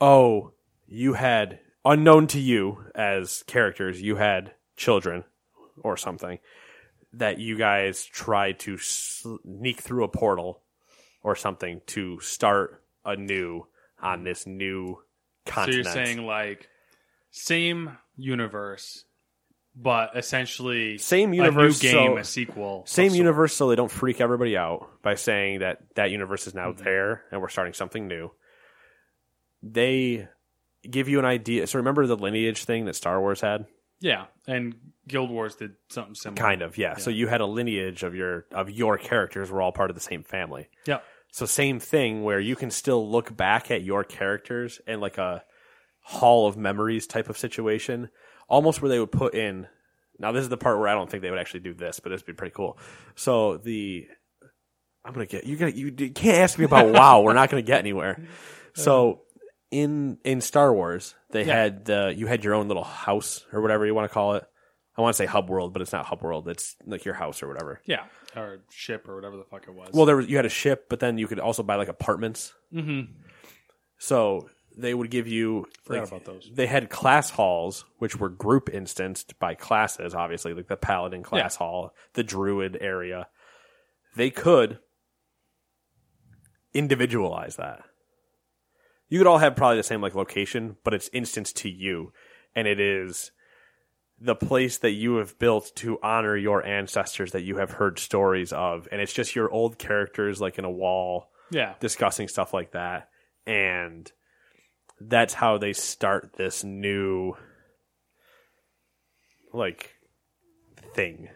[0.01, 0.53] oh,
[0.87, 5.25] you had, unknown to you as characters, you had children
[5.83, 6.39] or something
[7.15, 10.63] that you guys tried to sneak through a portal
[11.25, 13.67] or something to start anew
[14.01, 14.27] on mm-hmm.
[14.27, 14.99] this new
[15.45, 15.87] continent.
[15.87, 16.69] So you're saying like
[17.33, 19.07] same universe,
[19.75, 23.91] but essentially Same universe, a new game, so- a sequel, Same universe, so they don't
[23.91, 26.85] freak everybody out by saying that that universe is now Mm-hmm.
[26.85, 28.31] there and we're starting something new.
[29.63, 30.29] They
[30.89, 31.67] give you an idea.
[31.67, 33.67] So remember the lineage thing that Star Wars had?
[34.01, 34.75] Yeah, and
[35.07, 36.37] Guild Wars did something similar.
[36.43, 36.97] Kind of, yeah.
[36.97, 40.01] So you had a lineage of your of your characters were all part of the
[40.03, 40.69] same family.
[40.87, 40.99] Yeah,
[41.31, 45.45] So same thing where you can still look back at your characters in like a
[46.01, 48.09] hall of memories type of situation,
[48.53, 49.67] almost where they would put in.
[50.19, 52.13] Now this is the part where I don't think they would actually do this, but
[52.13, 52.79] it'd be pretty cool.
[53.17, 54.07] So the
[55.05, 55.57] I'm gonna get you.
[55.57, 57.23] Gonna you, you can't ask me about WoW.
[57.23, 58.23] We're not gonna get anywhere.
[58.75, 59.21] So
[59.71, 61.55] in in Star Wars, they Yeah.
[61.55, 64.45] had the you had your own little house or whatever you want to call it.
[64.97, 66.49] I want to say hub world, but it's not hub world.
[66.49, 67.81] It's like your house or whatever.
[67.85, 69.91] yeah, or ship or whatever the fuck it was.
[69.93, 72.55] Well, there was you had a ship, but then you could also buy like apartments.
[72.73, 73.13] mm-hmm.
[73.99, 76.51] So they would give you Forgot like, about those.
[76.53, 81.57] They had class halls, which were group instanced by classes, obviously, like the paladin class
[81.57, 83.29] hall, the druid area.
[84.17, 84.79] They could
[86.75, 87.83] individualize that.
[89.09, 92.13] You could all have probably the same like location, but it's instanced to you,
[92.55, 93.31] and it is
[94.19, 98.53] the place that you have built to honor your ancestors that you have heard stories
[98.53, 102.73] of, and it's just your old characters like in a wall yeah, discussing stuff like
[102.73, 103.09] that
[103.47, 104.11] and
[105.09, 107.35] that's how they start this new
[109.53, 109.95] like
[110.95, 111.29] thing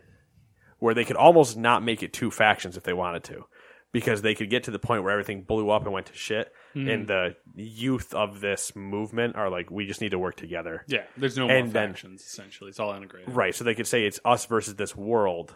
[0.78, 3.44] where they could almost not make it two factions if they wanted to
[3.92, 6.52] because they could get to the point where everything blew up and went to shit
[6.74, 6.88] hmm.
[6.88, 11.04] and the youth of this movement are like we just need to work together yeah.
[11.16, 12.22] There's no more And then- factions.
[12.22, 13.34] essentially, it's all integrated.
[13.34, 13.54] Right.
[13.54, 15.54] So they could say it's us versus this world.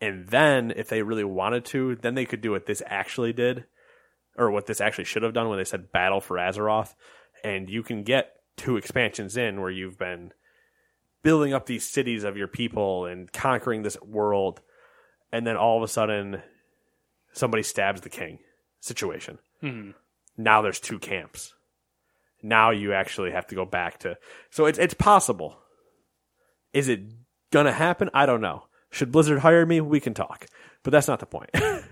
[0.00, 3.64] And then, if they really wanted to, then they could do what this actually did,
[4.38, 6.94] or what this actually should have done when they said Battle for Azeroth.
[7.44, 10.32] And you can get two expansions in where you've been
[11.22, 14.60] building up these cities of your people and conquering this world,
[15.32, 16.42] and then all of a sudden,
[17.32, 18.38] somebody stabs the king.
[18.80, 19.38] Situation.
[19.60, 19.90] Hmm.
[20.36, 21.52] Now there's two camps.
[22.42, 24.16] Now you actually have to go back to.
[24.50, 25.58] So it's it's possible.
[26.72, 27.00] Is it
[27.50, 28.08] gonna happen?
[28.14, 28.64] I don't know.
[28.90, 29.80] Should Blizzard hire me?
[29.80, 30.46] We can talk,
[30.84, 31.50] but that's not the point.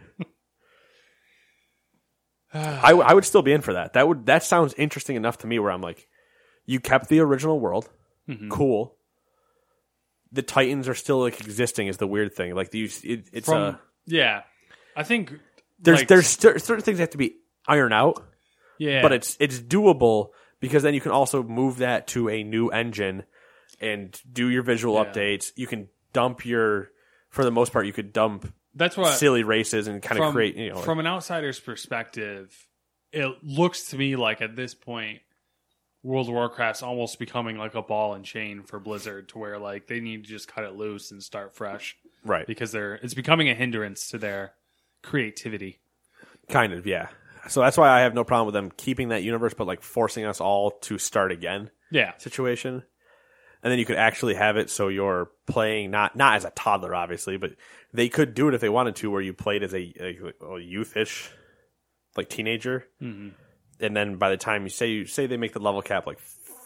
[2.82, 3.92] I, I would still be in for that.
[3.94, 5.58] That would that sounds interesting enough to me.
[5.58, 6.08] Where I'm like,
[6.64, 7.88] you kept the original world,
[8.50, 8.94] cool.
[10.32, 12.54] The Titans are still like existing is the weird thing.
[12.54, 13.74] Like the it, it's From uh,
[14.06, 14.42] yeah,
[14.96, 15.32] I think
[15.78, 17.36] there's like, there's cer- certain things that have to be
[17.66, 18.22] ironed out,
[18.78, 20.30] yeah, but it's it's doable
[20.60, 23.24] because then you can also move that to a new engine
[23.80, 25.04] and do your visual Yeah.
[25.04, 25.52] updates.
[25.56, 26.90] You can dump your
[27.30, 30.56] for the most part you could dump that's what silly races and kind of create
[30.56, 32.54] you know from an outsider's perspective,
[33.12, 35.20] it looks to me like at this point,
[36.02, 39.86] World of Warcraft's almost becoming like a ball and chain for Blizzard, to where like
[39.88, 43.48] they need to just cut it loose and start fresh right because they're it's becoming
[43.48, 44.52] a hindrance to their
[45.02, 45.80] creativity.
[46.48, 47.08] Kind of, yeah.
[47.48, 50.24] So that's why I have no problem with them keeping that universe, but like forcing
[50.24, 52.82] us all to start again Yeah, situation.
[53.66, 56.94] And then you could actually have it so you're playing not not as a toddler,
[56.94, 57.56] obviously, but
[57.92, 60.10] they could do it if they wanted to, where you played as a, a,
[60.40, 61.30] a youthish,
[62.16, 63.30] like teenager, mm-hmm.
[63.80, 66.20] and then by the time you say you say they make the level cap like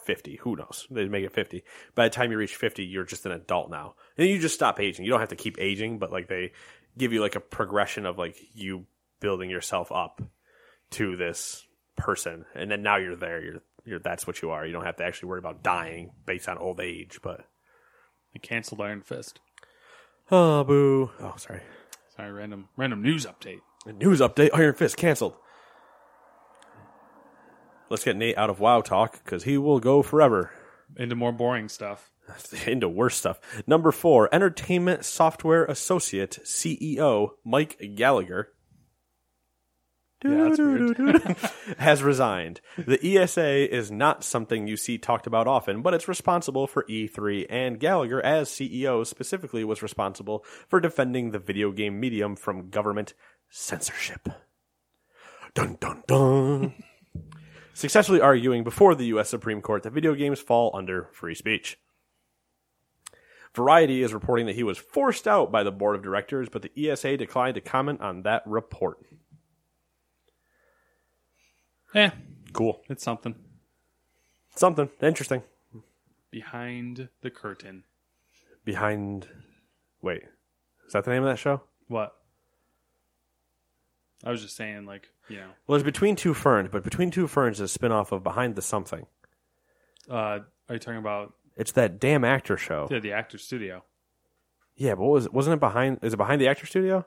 [0.05, 0.86] fifty, who knows?
[0.90, 1.64] They make it fifty.
[1.94, 4.78] By the time you reach fifty, you're just an adult now, and you just stop
[4.78, 5.07] aging.
[5.07, 6.53] You don't have to keep aging, but like they
[6.98, 8.84] give you like a progression of like you
[9.20, 10.20] building yourself up
[10.90, 11.64] to this
[11.96, 13.42] person, and then now you're there.
[13.42, 14.66] You're you're that's what you are.
[14.66, 17.20] You don't have to actually worry about dying based on old age.
[17.22, 17.44] But
[18.32, 19.40] they canceled Iron Fist.
[20.30, 21.10] oh boo!
[21.20, 21.62] Oh sorry.
[22.16, 23.60] Sorry, random random news update.
[23.86, 25.36] A News update: Iron Fist canceled.
[27.88, 30.52] Let's get Nate out of WoW talk because he will go forever
[30.96, 32.10] Into more boring stuff.
[32.66, 33.40] into worse stuff.
[33.66, 38.52] Number four: Entertainment Software Associate CEO Mike Gallagher
[40.22, 40.96] Yeah, that's weird.
[41.78, 42.60] has resigned.
[42.76, 47.46] The ESA is not something you see talked about often, but it's responsible for E3,
[47.48, 53.14] and Gallagher, as CEO, specifically was responsible for defending the video game medium from government
[53.48, 54.28] censorship.
[55.54, 56.74] Dun dun dun.
[57.72, 59.30] Successfully arguing before the U.S.
[59.30, 61.78] Supreme Court that video games fall under free speech.
[63.54, 66.90] Variety is reporting that he was forced out by the board of directors, but the
[66.90, 68.98] ESA declined to comment on that report.
[71.95, 72.11] Yeah,
[72.53, 72.80] Cool.
[72.88, 73.34] it's something
[74.57, 75.43] Something interesting.
[76.30, 77.84] behind the curtain.
[78.64, 79.28] behind
[80.03, 80.22] wait
[80.86, 82.14] is that the name of that show What?
[84.24, 87.26] I was just saying, like you know, well it's between two ferns but between two
[87.26, 89.07] ferns is a spin-off of behind the something
[90.11, 93.82] uh, are you talking about it's that damn actor show yeah, the actor studio?
[94.76, 97.05] yeah but what was it wasn't it behind is it behind the actor studio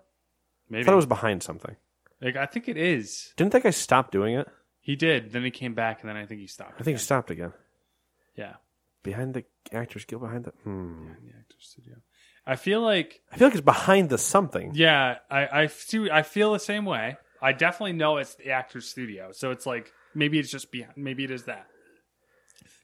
[0.70, 1.76] Maybe i thought it was behind something
[2.22, 3.34] like I think it is.
[3.36, 4.48] didn't that guy stop doing it
[4.84, 5.32] He did.
[5.32, 6.80] Then he came back, and then I think he stopped.
[6.80, 7.54] i think he stopped again
[8.36, 8.56] Yeah,
[9.02, 11.96] behind the actors guild behind the hmm the actor studio.
[12.46, 16.10] I feel like i feel like it's behind the something yeah, I I see.
[16.12, 17.18] I feel the same way.
[17.42, 19.32] I definitely know it's the actor studio.
[19.32, 20.94] So it's like maybe it's just behind.
[20.98, 21.68] Maybe it is that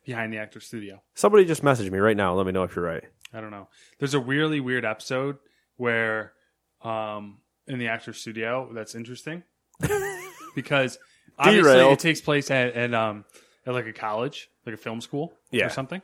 [0.06, 1.02] behind the actor studio.
[1.14, 3.68] somebody just message me right now let me know if you're right I don't know.
[4.00, 5.38] There's a weirdly weird episode
[5.78, 6.34] where,
[6.82, 9.44] um, in the actor studio, that's interesting
[10.56, 10.98] because
[11.40, 11.94] obviously Derailed.
[11.94, 13.26] it takes place at, at um
[13.66, 15.66] at like a college, like a film school Yeah.
[15.68, 16.02] or something.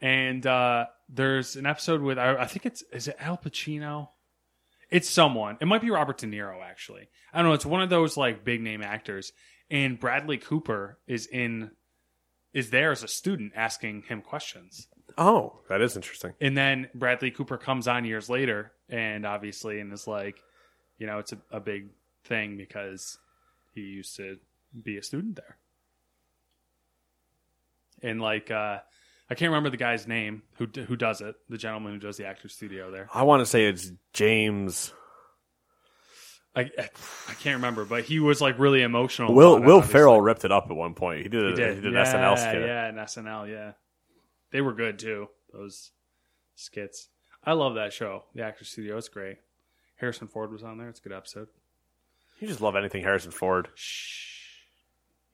[0.00, 4.08] And uh, there's an episode with I, I think it's is it Al Pacino?
[4.90, 5.56] It's someone.
[5.60, 7.08] It might be Robert De Niro actually.
[7.32, 7.54] I don't know.
[7.54, 9.32] It's one of those like big name actors,
[9.70, 11.70] and Bradley Cooper is in
[12.52, 14.88] is there as a student asking him questions.
[15.16, 19.92] oh that is interesting And then Bradley Cooper comes on years later, and obviously, and
[19.92, 20.38] is like,
[20.98, 21.88] you know, it's a, a big
[22.24, 23.16] thing because
[23.74, 24.36] he used to
[24.80, 25.56] be a student there.
[28.02, 28.78] And like, uh,
[29.30, 32.26] I can't remember the guy's name who who does it, the gentleman who does the
[32.26, 33.08] actor studio there.
[33.14, 34.92] i want to say it's james
[36.54, 36.62] I
[37.28, 39.32] I can't remember, but he was like really emotional.
[39.32, 39.92] will it, will obviously.
[39.92, 42.06] ferrell ripped it up at one point he did, He did, he did yeah, an
[42.36, 43.72] snl skit Yeah, an SNL, yeah.
[44.50, 45.28] They were good too.
[45.52, 45.92] Those
[46.56, 47.08] skits.
[47.42, 48.24] I love that show.
[48.34, 48.98] The Actor Studio.
[48.98, 49.38] It's great.
[49.96, 50.88] Harrison Ford was on there.
[50.90, 51.48] It's a good episode.
[52.38, 54.31] you just love anything harrison ford Shh.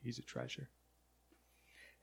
[0.08, 0.70] He's a treasure.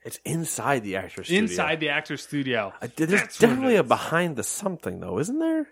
[0.04, 1.42] It's inside the actor studio.
[1.42, 2.72] Inside the Actor Studio.
[2.80, 5.70] Uh, there's That's definitely a behind the something though, isn't there?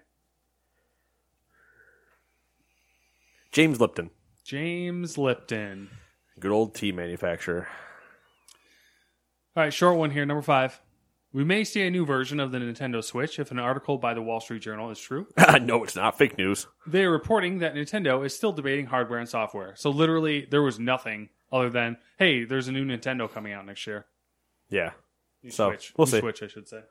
[3.51, 4.09] James Lipton,
[4.43, 5.91] James Lipton.
[6.39, 7.67] good old tea manufacturer.
[9.55, 10.25] All right, short one here.
[10.25, 10.81] Number five.
[11.33, 14.21] We may see a new version of the Nintendo Switch if an article by the
[14.21, 15.25] Wall Street Journal is true.
[15.61, 16.67] no, it's not fake news.
[16.85, 19.73] They are reporting that Nintendo is still debating hardware and software.
[19.75, 23.87] So literally, there was nothing other than, hey, there's a new Nintendo coming out next
[23.87, 24.05] year.
[24.69, 24.91] Yeah.
[25.41, 25.93] New So, Switch.
[25.97, 26.19] we'll New see.
[26.19, 26.81] Switch, I should say.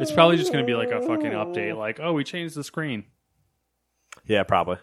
[0.00, 2.64] It's probably just going to be like a fucking update, like, oh, we changed the
[2.64, 3.04] screen.
[4.26, 4.76] Yeah, probably.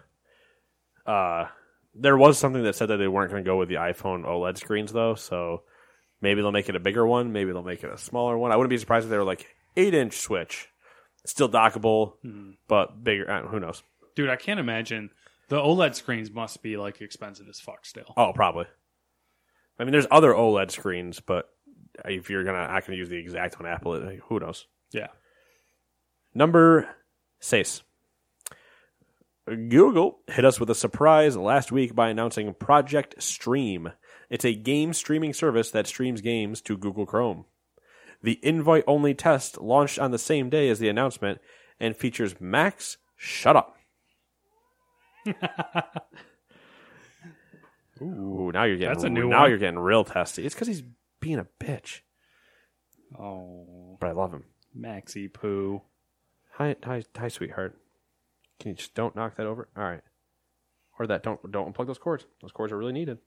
[1.05, 1.45] Uh,
[1.93, 4.57] there was something that said that they weren't going to go with the iPhone OLED
[4.57, 5.63] screens though, so
[6.21, 7.31] maybe they'll make it a bigger one.
[7.33, 8.51] Maybe they'll make it a smaller one.
[8.51, 10.69] I wouldn't be surprised if they were like eight inch Switch,
[11.25, 12.51] still dockable, Hmm.
[12.67, 13.29] but bigger.
[13.29, 13.83] Uh, who knows?
[14.15, 15.09] Dude, I can't imagine.
[15.49, 18.13] The OLED screens must be like expensive as fuck still.
[18.15, 18.65] Oh, probably.
[19.79, 21.49] I mean, there's other OLED screens, but
[22.05, 23.99] if you're gonna, I can use the exact one Apple.
[23.99, 24.67] Like, who knows?
[24.91, 25.07] Yeah.
[26.33, 26.87] Number
[27.39, 27.83] six.
[29.47, 33.91] Google hit us with a surprise last week by announcing Project Stream.
[34.31, 37.45] It's a game streaming service that streams games to Google Chrome.
[38.23, 41.39] The invite only test launched on the same day as the announcement
[41.79, 43.75] and features Max Shut Up.
[48.01, 49.49] Ooh, now you're getting That's a new now one.
[49.49, 50.45] you're getting real testy.
[50.45, 50.83] It's because he's
[51.19, 51.99] being a bitch,
[53.19, 54.45] Oh, but I love him.
[54.77, 55.81] Maxi Poo.
[56.53, 57.77] Hi, hi, hi, sweetheart.
[58.59, 59.67] Can you just don't knock that over?
[59.75, 60.01] All right.
[60.97, 62.25] Or that don't don't unplug those cords.
[62.41, 63.19] Those cords are really needed.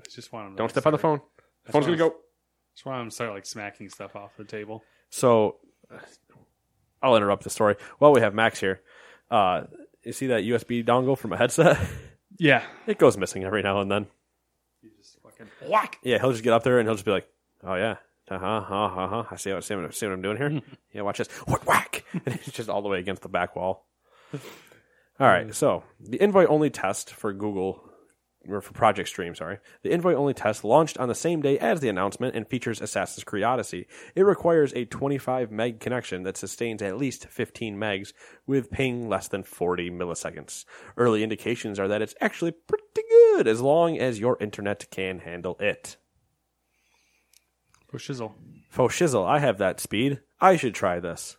[0.00, 1.28] I just want him to Don't like, step on the start- phone.
[1.66, 2.16] The phone's why gonna I'm- go.
[2.74, 4.84] That's why I'm start like smacking stuff off the table.
[5.10, 5.56] So,
[7.02, 7.76] I'll interrupt the story.
[8.00, 8.80] Well, we have Max here.
[9.30, 9.64] Uh,
[10.04, 11.78] you see that USB dongle from a headset?
[12.40, 12.62] Yeah.
[12.86, 14.06] it goes missing every now and then.
[14.80, 15.98] You just fucking whack.
[16.04, 17.26] Yeah, he'll just get up there and he'll just be like,
[17.64, 17.96] "Oh yeah,
[18.30, 20.36] uh huh, uh huh, uh huh." I see what see what, see what I'm doing
[20.36, 20.60] here.
[20.92, 21.26] yeah, watch this.
[21.48, 23.88] Whack, whack, and it's just all the way against the back wall.
[25.18, 27.87] All right, so the invite only test for Google
[28.48, 29.58] or for Project Stream, sorry.
[29.82, 33.24] The invite only test launched on the same day as the announcement and features Assassin's
[33.24, 33.86] Creed Odyssey.
[34.14, 38.12] It requires a 25 meg connection that sustains at least 15 megs
[38.46, 40.64] with ping less than 40 milliseconds.
[40.96, 45.56] Early indications are that it's actually pretty good as long as your internet can handle
[45.60, 45.96] it.
[47.88, 48.34] For shizzle.
[48.70, 50.20] Faux shizzle, I have that speed.
[50.40, 51.36] I should try this.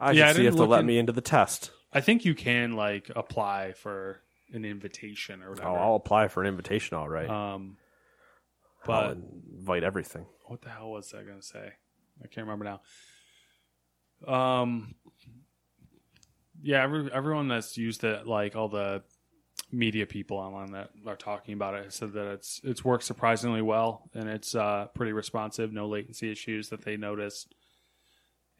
[0.00, 1.70] I Yeah, I should see didn't if they'll let in- me into the test.
[1.92, 4.22] I think you can like apply for
[4.52, 5.68] an invitation or whatever.
[5.70, 7.28] Oh, I'll apply for an invitation, all right.
[7.28, 7.76] um,
[8.86, 9.18] I'll but
[9.56, 10.26] invite everything.
[10.46, 11.72] what the hell was I gonna say?
[12.22, 12.80] I can't remember now.
[14.32, 14.94] Um,
[16.62, 19.02] yeah, every, everyone that's used it, like all the
[19.70, 24.10] media people online that are talking about it, said that it's it's worked surprisingly well
[24.14, 27.54] and it's uh, pretty responsive, no latency issues that they noticed,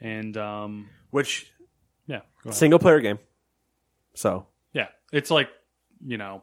[0.01, 1.53] and um, Which
[2.07, 2.21] yeah,
[2.51, 3.19] single player game.
[4.15, 5.49] So yeah, it's like
[6.05, 6.43] you know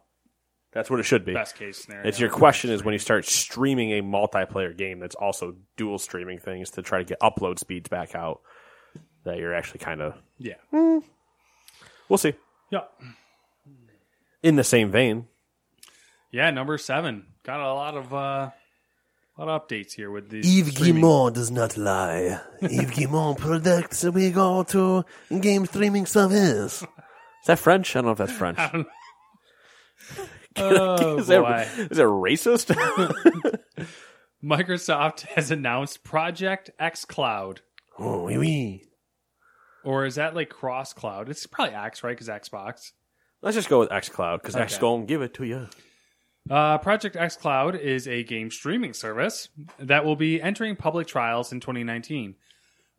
[0.72, 1.34] that's what it should be.
[1.34, 2.08] best case scenario.
[2.08, 6.38] It's your question is when you start streaming a multiplayer game that's also dual streaming
[6.40, 8.42] things to try to get upload speeds back out.
[9.26, 12.34] That you're actually kind of yeah, we'll see.
[12.72, 12.82] yeah.
[14.42, 15.28] In the same vein,
[16.32, 17.26] Yeah, number seven.
[17.44, 18.52] Got a lot of uh,
[19.38, 20.46] a lot of updates here with these.
[20.46, 21.02] Yves streaming.
[21.02, 22.40] Guillemot does not lie.
[22.62, 25.04] Yves Guillemot predicts that we go to
[25.42, 26.82] game streaming service.
[26.82, 26.88] is
[27.48, 27.96] that French?
[27.96, 28.60] I don't know if that's French.
[30.58, 32.76] Oh is, that, is it racist?
[34.44, 37.62] Microsoft has announced Project X Cloud,
[37.98, 38.84] Oh, oui, oui.
[39.84, 41.30] or is that like Cross Cloud?
[41.30, 42.12] It's probably X, right?
[42.18, 42.92] Because Xbox.
[43.42, 44.82] Let's just go with xCloud because X Okay.
[44.82, 45.68] gonna give it to you.
[46.50, 49.48] Uh, Project X Cloud is a game streaming service
[49.78, 52.36] that will be entering public trials in 2019.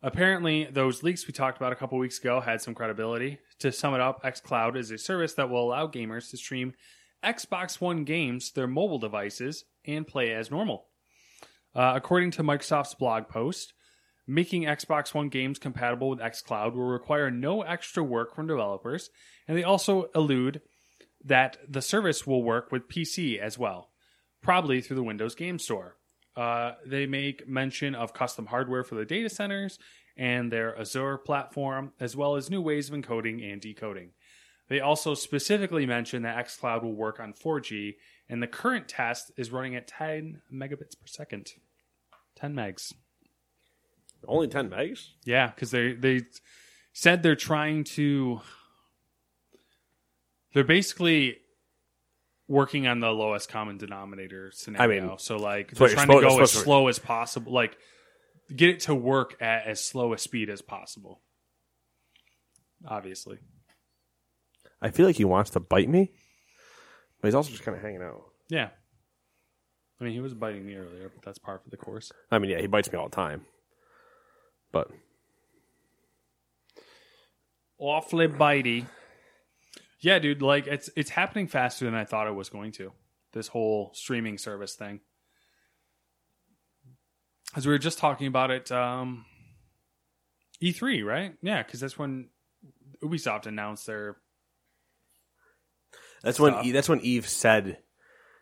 [0.03, 3.39] Apparently, those leaks we talked about a couple weeks ago had some credibility.
[3.59, 6.73] To sum it up, xCloud is a service that will allow gamers to stream
[7.23, 10.87] Xbox One games to their mobile devices and play as normal.
[11.75, 13.73] Uh, according to Microsoft's blog post,
[14.27, 19.11] making Xbox One games compatible with xCloud will require no extra work from developers,
[19.47, 20.61] and they also allude
[21.23, 23.91] that the service will work with PC as well,
[24.41, 25.97] probably through the Windows Game Store.
[26.35, 29.77] Uh, they make mention of custom hardware for the data centers
[30.17, 34.11] and their Azure platform, as well as new ways of encoding and decoding.
[34.69, 37.95] They also specifically mention that xCloud will work on 4G,
[38.29, 41.51] and the current test is running at 10 megabits per second.
[42.35, 42.93] 10 megs.
[44.27, 45.09] Only ten megs.
[45.25, 46.21] Yeah, because they they
[46.93, 48.41] said they're trying to.
[50.53, 51.37] They're basically
[52.51, 55.07] working on the lowest common denominator scenario.
[55.07, 57.77] mean, so like they're trying supposed- to go as supposed to- slow as possible, like
[58.55, 61.21] get it to work at as slow a speed as possible.
[62.85, 63.39] Obviously,
[64.81, 66.11] I feel like he wants to bite me,
[67.21, 68.21] but he's also just kind of hanging out.
[68.49, 68.69] yeah.
[69.99, 72.11] I mean, he was biting me earlier, but that's par for the course.
[72.31, 73.45] I mean, yeah, he bites me all the time.
[74.71, 74.89] But
[77.77, 78.87] Awfully bitey.
[80.01, 80.41] Yeah, dude.
[80.41, 82.91] Like it's it's happening faster than I thought it was going to.
[83.33, 84.99] This whole streaming service thing.
[87.55, 89.25] As we were just talking about it, um,
[90.63, 91.33] E3, right?
[91.41, 92.29] Yeah, because that's when
[93.03, 94.17] Ubisoft announced their
[96.23, 96.65] that's when Stuff.
[96.65, 97.77] E- that's when Yves said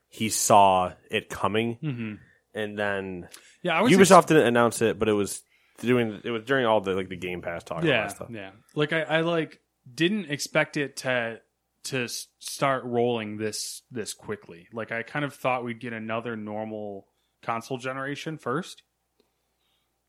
[0.10, 2.14] he saw it coming, Mm-hmm.
[2.53, 3.30] and then
[3.64, 3.82] yeah.
[3.82, 5.41] Ubisoft didn't announce it, but it was
[5.80, 7.80] doing it was during all the like the Game Pass talk.
[7.80, 8.28] and all yeah, that stuff.
[8.32, 8.51] yeah.
[8.76, 9.60] Like I, I like
[9.91, 11.39] didn't expect it to
[11.86, 12.07] to
[12.39, 14.67] start rolling this this quickly.
[14.73, 17.07] Like I kind of thought we'd get another normal
[17.41, 18.84] console generation first.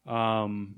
[0.06, 0.76] Um,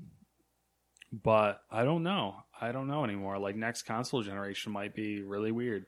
[1.11, 2.35] but I don't know.
[2.59, 3.37] I don't know anymore.
[3.39, 5.85] Like next console generation might be really weird.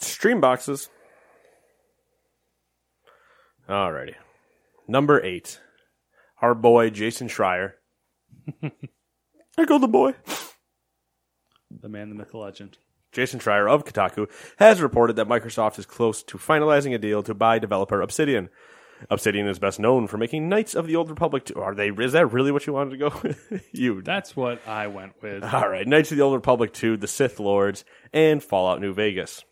[0.00, 0.88] Stream boxes.
[3.68, 4.14] Alrighty.
[4.86, 5.60] Number eight.
[6.40, 7.72] Our boy Jason Schreier.
[8.62, 10.14] there go the boy.
[11.70, 12.78] The man, the myth, the legend.
[13.12, 17.34] Jason Schreier of Kotaku has reported that Microsoft is close to finalizing a deal to
[17.34, 18.48] buy developer Obsidian.
[19.10, 21.54] Obsidian is best known for making Knights of the Old Republic 2.
[21.60, 21.88] Are they?
[21.90, 23.12] Is that really what you wanted to go?
[23.22, 23.68] with?
[23.72, 24.02] you.
[24.02, 25.44] That's what I went with.
[25.54, 29.44] All right, Knights of the Old Republic 2, The Sith Lords, and Fallout New Vegas.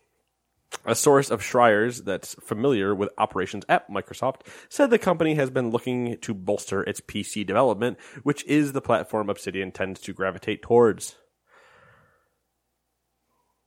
[0.85, 5.69] A source of Schreier's that's familiar with operations at Microsoft said the company has been
[5.69, 11.15] looking to bolster its PC development, which is the platform Obsidian tends to gravitate towards.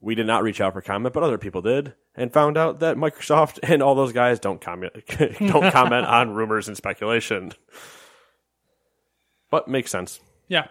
[0.03, 2.97] We did not reach out for comment, but other people did, and found out that
[2.97, 4.93] Microsoft and all those guys don't comment
[5.39, 7.53] don't comment on rumors and speculation.
[9.51, 10.21] But makes sense.
[10.49, 10.69] Yeah,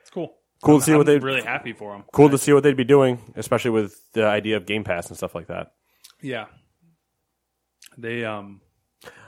[0.00, 0.34] it's cool.
[0.62, 2.04] Cool to I'm- see what they really happy for them.
[2.12, 5.16] cool to see what they'd be doing, especially with the idea of Game Pass and
[5.16, 5.72] stuff like that.
[6.20, 6.46] Yeah,
[7.96, 8.60] they um.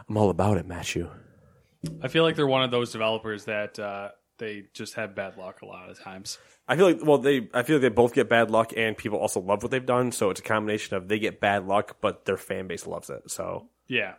[0.08, 1.08] I'm all about it, Matthew.
[2.02, 5.62] I feel like they're one of those developers that uh, they just have bad luck
[5.62, 6.38] a lot of times.
[6.68, 9.18] I feel like well, they I feel like they both get bad luck, and people
[9.18, 10.12] also love what they've done.
[10.12, 13.30] So it's a combination of they get bad luck, but their fan base loves it.
[13.30, 14.14] So Yeah.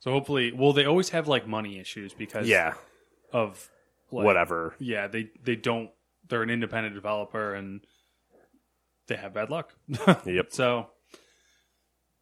[0.00, 2.74] So hopefully, well, they always have like money issues because yeah,
[3.32, 3.70] of
[4.10, 4.74] like, whatever.
[4.78, 5.90] Yeah, they they don't.
[6.28, 7.80] They're an independent developer and
[9.06, 9.74] they have bad luck.
[10.26, 10.46] Yep.
[10.52, 10.88] So,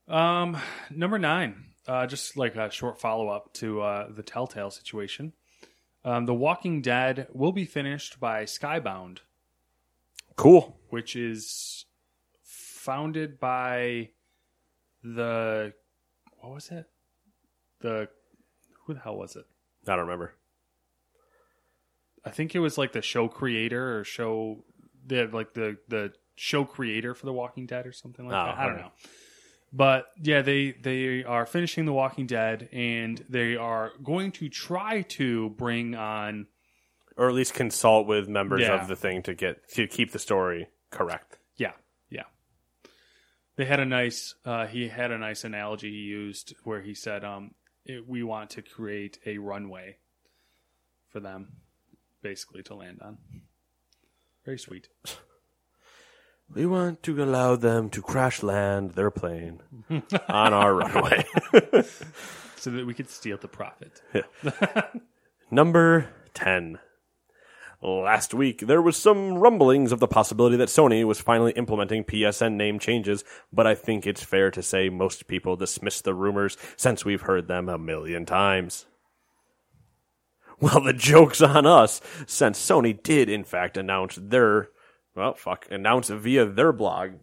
[0.08, 0.56] um,
[0.90, 5.32] number nine, uh, just like a short follow up to uh, the Telltale situation.
[6.04, 9.18] Um, the Walking Dead will be finished by Skybound,
[10.36, 10.76] Cool.
[10.90, 11.84] which is
[12.44, 14.10] founded by
[15.02, 15.72] the
[16.40, 16.86] what was it?
[17.80, 18.08] The
[18.86, 19.44] who the hell was it?
[19.86, 20.34] I don't remember.
[22.24, 24.64] I think it was like the show creator or show
[25.06, 28.58] the like the the show creator for The Walking Dead or something like Oh, that.
[28.58, 28.84] I don't alright.
[28.86, 28.92] know.
[29.72, 35.02] But yeah, they they are finishing The Walking Dead and they are going to try
[35.02, 36.46] to bring on
[37.16, 38.80] Or at least consult with members Yeah.
[38.80, 41.38] of the thing to get to keep the story correct.
[41.56, 41.72] yeah,
[42.10, 42.24] yeah.
[43.56, 47.22] They had a nice uh he had a nice analogy he used where he said
[47.24, 47.54] um
[47.84, 49.96] it, we want to create a runway
[51.10, 51.48] for them
[52.22, 53.18] basically to land on.
[54.44, 54.88] Very sweet.
[56.54, 59.62] We want to allow them to crash land their plane
[60.28, 61.24] on our runway.
[62.56, 64.02] So that we could steal the profit.
[65.50, 66.78] Number 10.
[67.82, 72.52] Last week, there was some rumblings of the possibility that Sony was finally implementing PSN
[72.52, 77.04] name changes, but I think it's fair to say most people dismiss the rumors since
[77.04, 78.86] we've heard them a million times.
[80.60, 84.68] Well, the joke's on us, since Sony did in fact announce their,
[85.16, 87.14] well, fuck, announce via their blog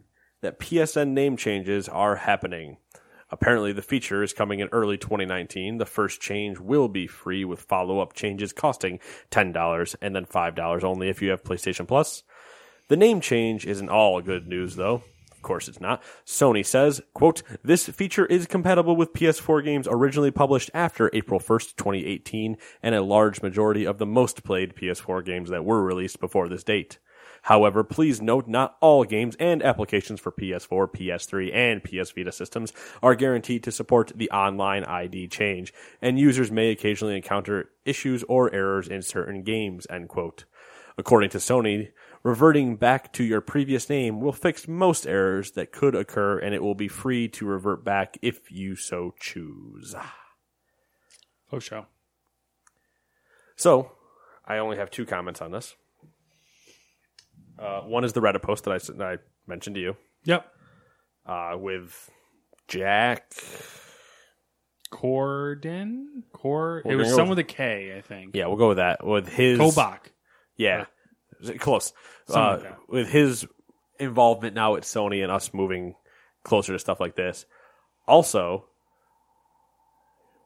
[0.42, 2.76] that PSN name changes are happening.
[3.32, 5.78] Apparently, the feature is coming in early 2019.
[5.78, 8.98] The first change will be free with follow up changes costing
[9.30, 12.22] $10 and then $5 only if you have PlayStation Plus.
[12.88, 15.04] The name change isn't all good news, though.
[15.30, 16.02] Of course it's not.
[16.26, 21.76] Sony says, quote, this feature is compatible with PS4 games originally published after April 1st,
[21.76, 26.48] 2018, and a large majority of the most played PS4 games that were released before
[26.48, 26.98] this date.
[27.42, 32.72] However, please note not all games and applications for PS4, PS3, and PS Vita systems
[33.02, 35.72] are guaranteed to support the online ID change,
[36.02, 40.44] and users may occasionally encounter issues or errors in certain games, end quote.
[40.98, 41.92] According to Sony,
[42.22, 46.62] reverting back to your previous name will fix most errors that could occur and it
[46.62, 49.94] will be free to revert back if you so choose.
[51.52, 51.86] Oh show.
[53.56, 53.92] So,
[54.44, 55.74] I only have two comments on this.
[57.60, 60.46] Uh, one is the Reddit post that I, s- that I mentioned to you Yep.
[61.26, 62.10] uh, with
[62.68, 63.32] Jack.
[64.92, 66.82] Corden, Cor.
[66.84, 68.34] We're it was some with- a K, I think.
[68.34, 69.04] Yeah, we'll go with that.
[69.06, 70.00] With his Kobach.
[70.56, 70.86] Yeah,
[71.58, 71.92] close.
[72.26, 72.78] Something Uh, like that.
[72.88, 73.46] with his
[73.98, 75.94] involvement now at Sony and us moving
[76.44, 77.46] closer to stuff like this.
[78.08, 78.66] Also,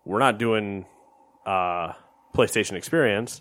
[0.05, 0.85] we're not doing
[1.47, 1.93] uh,
[2.35, 3.41] PlayStation Experience.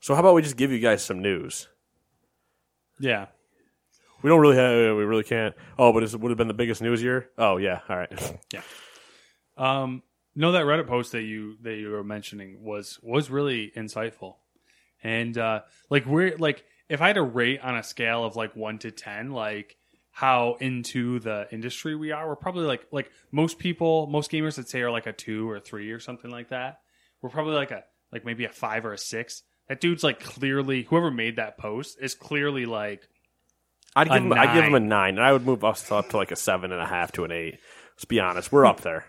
[0.00, 1.68] So how about we just give you guys some news?
[2.98, 3.26] Yeah.
[4.22, 4.96] We don't really have.
[4.96, 5.54] We really can't.
[5.78, 7.28] Oh, but it would have been the biggest news year.
[7.36, 7.80] Oh yeah.
[7.88, 8.38] All right.
[8.52, 8.62] Yeah.
[9.56, 10.02] Um,
[10.34, 14.36] no, that Reddit post that you that you were mentioning was was really insightful,
[15.02, 15.60] and uh,
[15.90, 18.90] like we're like if I had to rate on a scale of like one to
[18.90, 19.76] ten, like
[20.10, 24.68] how into the industry we are, we're probably like like most people, most gamers that
[24.68, 26.80] say are like a two or three or something like that.
[27.22, 29.42] We're probably like a like maybe a five or a six.
[29.68, 33.08] That dude's like clearly whoever made that post is clearly like
[33.96, 34.32] I'd give him.
[34.32, 34.88] I'd give him a nine.
[34.88, 37.24] nine, and I would move us up to like a seven and a half to
[37.24, 37.58] an eight.
[37.94, 39.04] Let's be honest, we're up there.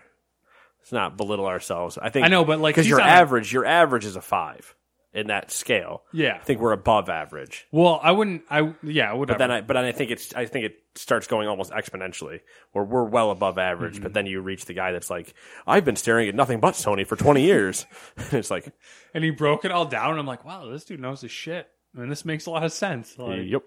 [0.80, 1.98] Let's not belittle ourselves.
[2.00, 4.72] I think I know, but, like, because your average, your average is a five
[5.16, 6.02] in that scale.
[6.12, 6.36] yeah.
[6.38, 7.66] I think we're above average.
[7.72, 8.42] Well, I wouldn't.
[8.50, 9.38] I yeah, whatever.
[9.38, 12.40] But then I, but then I think it's, I think it starts going almost exponentially,
[12.72, 13.94] where we're well above average.
[13.94, 14.02] Mm-hmm.
[14.02, 15.32] But then you reach the guy that's like,
[15.66, 17.86] I've been staring at nothing but Sony for twenty years.
[18.30, 18.70] it's like,
[19.14, 20.10] and he broke it all down.
[20.10, 21.66] And I'm like, wow, this dude knows his shit.
[21.94, 23.18] And this makes a lot of sense.
[23.18, 23.62] Like, yep.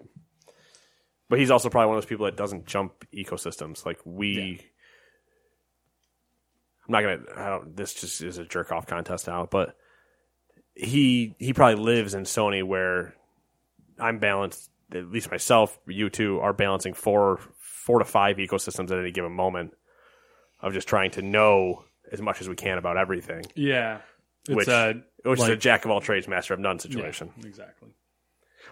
[1.28, 4.64] But he's also probably one of those people that doesn't jump ecosystems like we.
[6.86, 7.20] I'm not gonna.
[7.36, 7.76] I don't.
[7.76, 9.76] This just is a jerk off contest now, but
[10.80, 13.14] he he probably lives in Sony where
[13.98, 14.70] I'm balanced.
[14.92, 19.32] At least myself, you two are balancing four four to five ecosystems at any given
[19.32, 19.72] moment
[20.60, 24.00] of just trying to know as much as we can about everything, Yeah,
[24.48, 24.94] it's which uh,
[25.24, 27.90] which is a jack of all trades, master of none yeah, situation, exactly.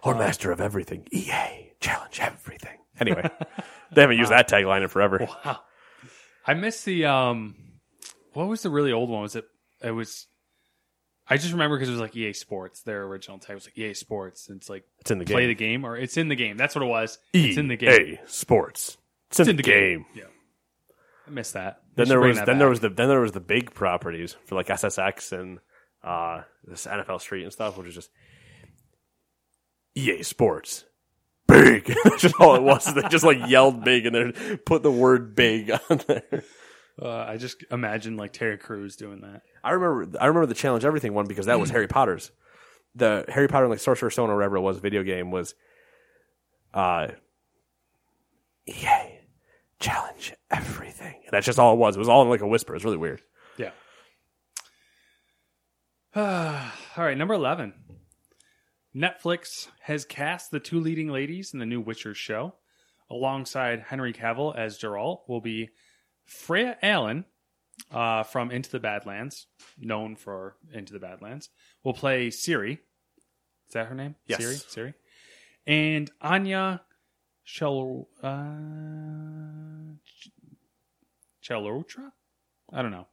[0.02, 1.06] or master of everything.
[1.12, 2.74] EA challenge everything.
[3.00, 3.22] Anyway,
[3.92, 5.28] they haven't used that tagline in forever.
[5.44, 5.60] Wow,
[6.44, 7.54] I miss the um,
[8.32, 9.22] what was the really old one?
[9.22, 9.44] Was it?
[9.80, 10.26] It was.
[11.30, 12.82] I just remember because it was like EA Sports.
[12.82, 14.48] Their original tag was like EA Sports.
[14.50, 15.48] It's like It's in the play game.
[15.48, 16.56] the game or it's in the game.
[16.56, 17.18] That's what it was.
[17.34, 18.00] EA it's in the game.
[18.00, 18.96] EA Sports.
[19.30, 20.06] It's in, the, game.
[20.14, 20.24] Yeah,
[21.26, 21.82] I missed that.
[21.96, 24.68] Then there was then there was the then there was the big properties for like
[24.68, 25.58] SSX and
[26.02, 28.10] uh this NFL Street and stuff, which is just
[29.94, 30.84] EA Sports.
[31.46, 31.86] Big.
[32.04, 32.92] That's just all it was.
[32.94, 36.44] They just like yelled big and they put the word big on there.
[37.00, 39.42] Uh, I just imagine like Terry Crews doing that.
[39.62, 42.30] I remember I remember the challenge everything one because that was Harry Potter's.
[42.94, 45.54] The Harry Potter and like Sorcerer's Stone or whatever it was video game was
[46.74, 47.08] uh
[48.66, 49.18] EA
[49.80, 51.14] challenge everything.
[51.24, 51.96] And that's just all it was.
[51.96, 52.74] It was all in like a whisper.
[52.74, 53.22] It's really weird.
[53.56, 53.70] Yeah.
[56.16, 57.74] All right, number 11.
[58.94, 62.54] Netflix has cast the two leading ladies in the new Witcher show.
[63.10, 65.70] Alongside Henry Cavill as Geralt will be
[66.28, 67.24] Freya Allan
[67.90, 69.46] uh, from Into the Badlands,
[69.78, 71.48] known for Into the Badlands,
[71.82, 72.72] will play Ciri.
[72.72, 74.14] Is that her name?
[74.26, 74.40] Yes.
[74.40, 74.64] Ciri?
[74.74, 74.94] Ciri.
[75.66, 76.82] And Anya
[77.44, 78.28] Chel- uh,
[82.72, 83.06] I don't know.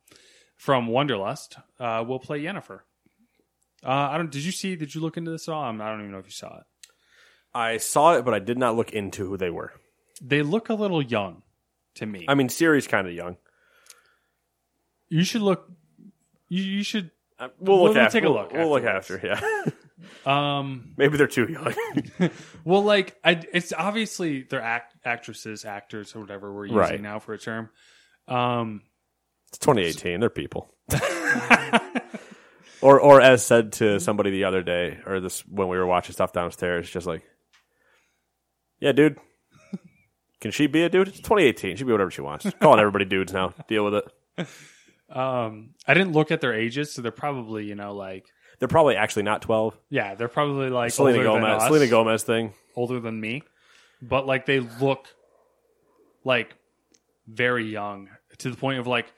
[0.58, 2.80] From Wanderlust uh, will play Yennefer.
[3.84, 4.32] Uh, I don't.
[4.32, 4.76] Did you see?
[4.76, 5.64] Did you look into this at all?
[5.64, 6.64] I'm- I don't even know if you saw it.
[7.54, 9.72] I saw it, but I did not look into who they were.
[10.22, 11.44] They look a little young
[11.96, 12.26] to me.
[12.28, 13.38] I mean, Ciri's kind of young.
[15.10, 15.70] you should look.
[16.50, 17.12] You, you should.
[17.40, 18.20] Uh, We'll look We'll after.
[18.20, 19.20] take a we'll- look We'll, look after.
[19.24, 19.40] Yeah.
[20.26, 20.94] Um.
[20.98, 22.30] Maybe they're too young.
[22.66, 27.02] Well, like, I, it's obviously they're act, actresses, actors, or whatever we're using Right.
[27.02, 27.70] now for a term.
[28.28, 28.82] Um.
[29.50, 30.20] it's 2018.
[30.20, 30.74] They're people.
[32.82, 36.14] or, or as said to somebody the other day, or this when we were watching
[36.14, 37.24] stuff downstairs, just like,
[38.80, 39.18] yeah, dude.
[40.42, 41.08] Can she be a dude?
[41.08, 41.72] It's 2018.
[41.72, 42.46] She can be whatever she wants.
[42.62, 43.54] Calling everybody dudes now.
[43.68, 44.48] Deal with it.
[45.08, 45.76] Um.
[45.88, 48.26] I didn't look at their ages, so they're probably you know like
[48.58, 49.78] They're probably actually not 12.
[49.92, 51.62] yeah, they're probably like Selena older than Gomez.
[51.62, 51.68] us.
[51.68, 52.54] Selena Gomez thing.
[52.76, 53.44] older than me,
[54.02, 55.06] but like they look
[56.24, 56.56] like
[57.28, 58.10] very young
[58.40, 59.14] to the point of like,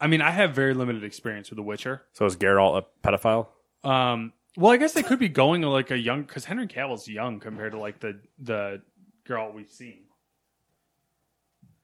[0.00, 2.02] I mean, I have very limited experience with The Witcher.
[2.12, 3.48] So is Geralt a pedophile?
[3.82, 7.40] Um, well, I guess they could be going like a young because Henry Cavill's young
[7.40, 8.82] compared to like the the
[9.26, 10.04] girl we've seen.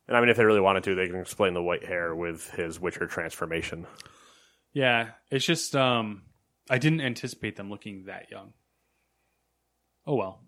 [0.07, 2.51] And I mean, if they really wanted to, they can explain the white hair with
[2.51, 3.87] his Witcher transformation.
[4.73, 6.23] Yeah, it's just um,
[6.69, 8.53] I didn't anticipate them looking that young.
[10.07, 10.41] Oh well,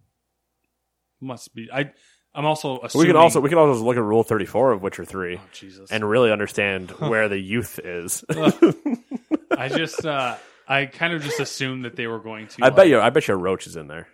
[1.20, 1.69] must be.
[1.73, 1.93] I
[2.35, 4.83] I'm also assuming We can also we can also look at Rule Thirty Four of
[4.83, 8.24] Witcher Three Oh, and really understand where the youth is.
[8.28, 10.37] I just uh,
[10.69, 12.65] I kind of just assumed that they were going to.
[12.65, 14.09] I bet like- you I bet you Roach is in there.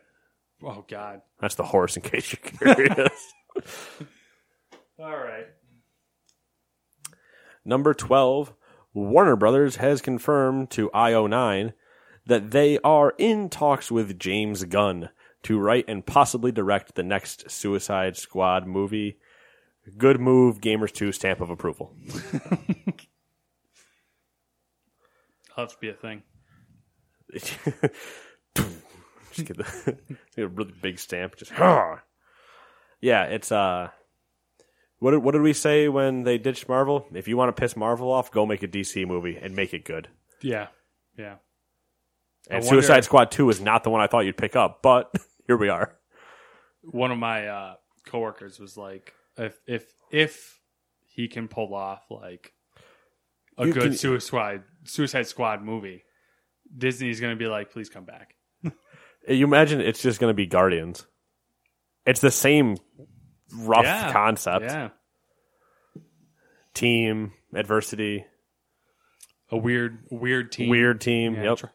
[0.62, 1.22] Oh God.
[1.40, 3.32] That's the horse, in case you're curious.
[5.02, 5.46] All right.
[7.64, 8.54] Number twelve,
[8.94, 11.72] Warner Brothers has confirmed to IO9
[12.26, 15.08] that they are in talks with James Gunn
[15.42, 19.18] to write and possibly direct the next Suicide Squad movie.
[19.98, 21.96] Good move, Gamers 2 stamp of approval.
[22.06, 22.54] That'll
[25.56, 26.22] have to be a thing.
[27.34, 27.58] just
[29.46, 29.98] get, the,
[30.36, 31.34] get a really big stamp.
[31.36, 31.50] Just
[33.00, 33.88] yeah, it's uh,
[35.02, 37.06] what did, what did we say when they ditched Marvel?
[37.12, 39.84] If you want to piss Marvel off, go make a DC movie and make it
[39.84, 40.08] good.
[40.40, 40.68] Yeah,
[41.18, 41.36] yeah.
[42.50, 44.80] I And wonder- Suicide Squad Two is not the one I thought you'd pick up,
[44.82, 45.12] but
[45.46, 45.94] here we are.
[46.82, 47.74] One of my uh,
[48.06, 50.60] coworkers was like, if if if
[51.08, 52.52] he can pull off like
[53.58, 56.04] a You good can- Suicide Suicide Squad movie,
[56.76, 58.34] Disney's going to be like, please come back.
[59.28, 61.06] You imagine it's just going to be Guardians.
[62.04, 62.76] It's the same
[63.54, 64.64] rough Yeah, concept.
[64.64, 64.88] Yeah,
[66.74, 68.24] Team adversity,
[69.50, 71.34] a weird weird team, weird team.
[71.34, 71.58] Yeah, yep.
[71.58, 71.66] tr-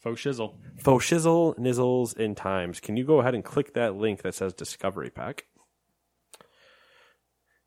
[0.00, 0.54] Faux shizzle.
[0.78, 2.80] Faux shizzle, nizzles, in times.
[2.80, 5.44] Can you go ahead and click that link that says Discovery Pack?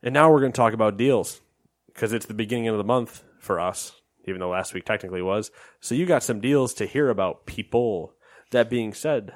[0.04, 1.40] And now we're going to talk about deals
[1.88, 3.94] because it's the beginning of the month for us,
[4.28, 5.50] even though last week technically was.
[5.80, 8.14] So you got some deals to hear about, people.
[8.52, 9.34] That being said,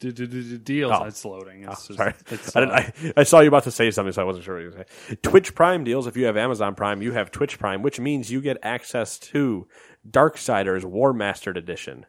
[0.00, 0.92] Deals.
[0.94, 1.04] Oh.
[1.04, 1.64] It's loading.
[1.64, 4.22] It's just, sorry, It's, I, uh, I, I saw you about to say something, so
[4.22, 5.16] I wasn't sure what you were going to say.
[5.22, 6.06] Twitch Prime deals.
[6.06, 9.68] If you have Amazon Prime, you have Twitch Prime, which means you get access to
[10.08, 12.06] Darksiders Warmastered Edition,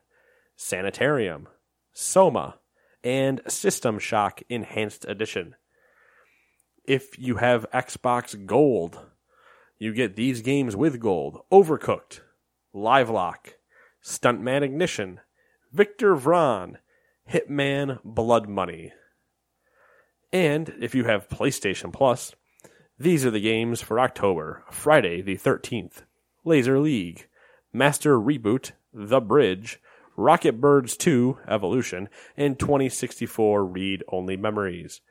[0.56, 1.50] Sanitarium,
[1.92, 2.60] Soma,
[3.04, 5.56] and System Shock Enhanced Edition.
[6.86, 9.00] If you have Xbox Gold,
[9.78, 12.22] you get these games with gold Overcooked,
[12.74, 13.56] Livelock,
[14.04, 15.20] Stuntman Ignition,
[15.74, 16.78] Victor Vran,
[17.30, 18.94] Hitman Blood Money.
[20.34, 22.34] And if you have PlayStation Plus,
[22.98, 26.04] these are the games for October Friday the 13th,
[26.46, 27.28] Laser League,
[27.74, 29.80] Master Reboot, The Bridge,
[30.18, 35.02] Rocketbirds 2 Evolution, and 2064 Read Only Memories.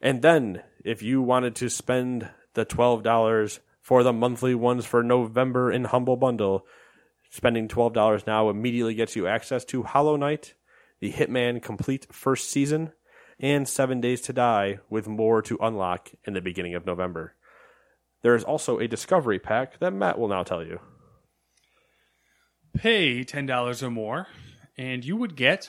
[0.00, 5.72] And then, if you wanted to spend the $12 for the monthly ones for November
[5.72, 6.66] in Humble Bundle,
[7.30, 10.54] spending $12 now immediately gets you access to Hollow Knight,
[11.00, 12.92] the Hitman Complete First Season,
[13.38, 17.34] and Seven Days to Die, with more to unlock in the beginning of November.
[18.22, 20.80] There is also a Discovery Pack that Matt will now tell you.
[22.74, 24.28] pay ten dollars or more,
[24.76, 25.68] and you would get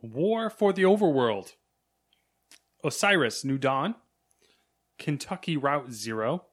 [0.00, 1.52] War for the Overworld,
[2.84, 3.94] Osiris New Dawn,
[4.98, 6.46] Kentucky Route Zero,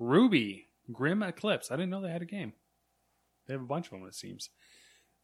[0.00, 1.70] RWBY Grimm Eclipse.
[1.70, 2.52] I didn't know they had a game.
[3.46, 4.50] They have a bunch of them, it seems.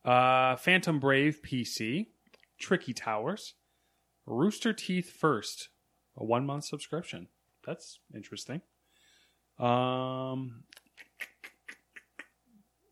[0.04, 2.06] Uh, Phantom Brave PC,
[2.58, 3.54] Tricky Towers,
[4.26, 5.68] Rooster Teeth First,
[6.16, 7.28] a one month subscription.
[7.64, 8.62] That's interesting.
[9.58, 10.64] Um,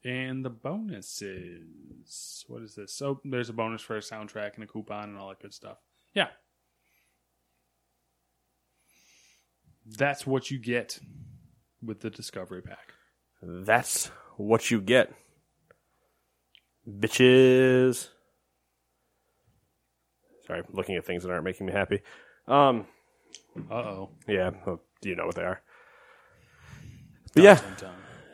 [0.04, 2.44] and the bonuses.
[2.48, 2.92] What is this?
[2.92, 5.78] So there's a bonus for a soundtrack and a coupon and all that good stuff.
[6.14, 6.28] Yeah.
[9.84, 10.98] That's what you get
[11.82, 12.94] with the Discovery Pack.
[13.42, 14.06] That's
[14.36, 15.12] what you get.
[16.88, 18.08] Bitches.
[20.46, 22.00] Sorry, looking at things that aren't making me happy.
[22.46, 22.86] Um,
[23.70, 24.10] Uh oh.
[24.28, 25.60] yeah, well, you know what they are.
[27.34, 27.60] But yeah,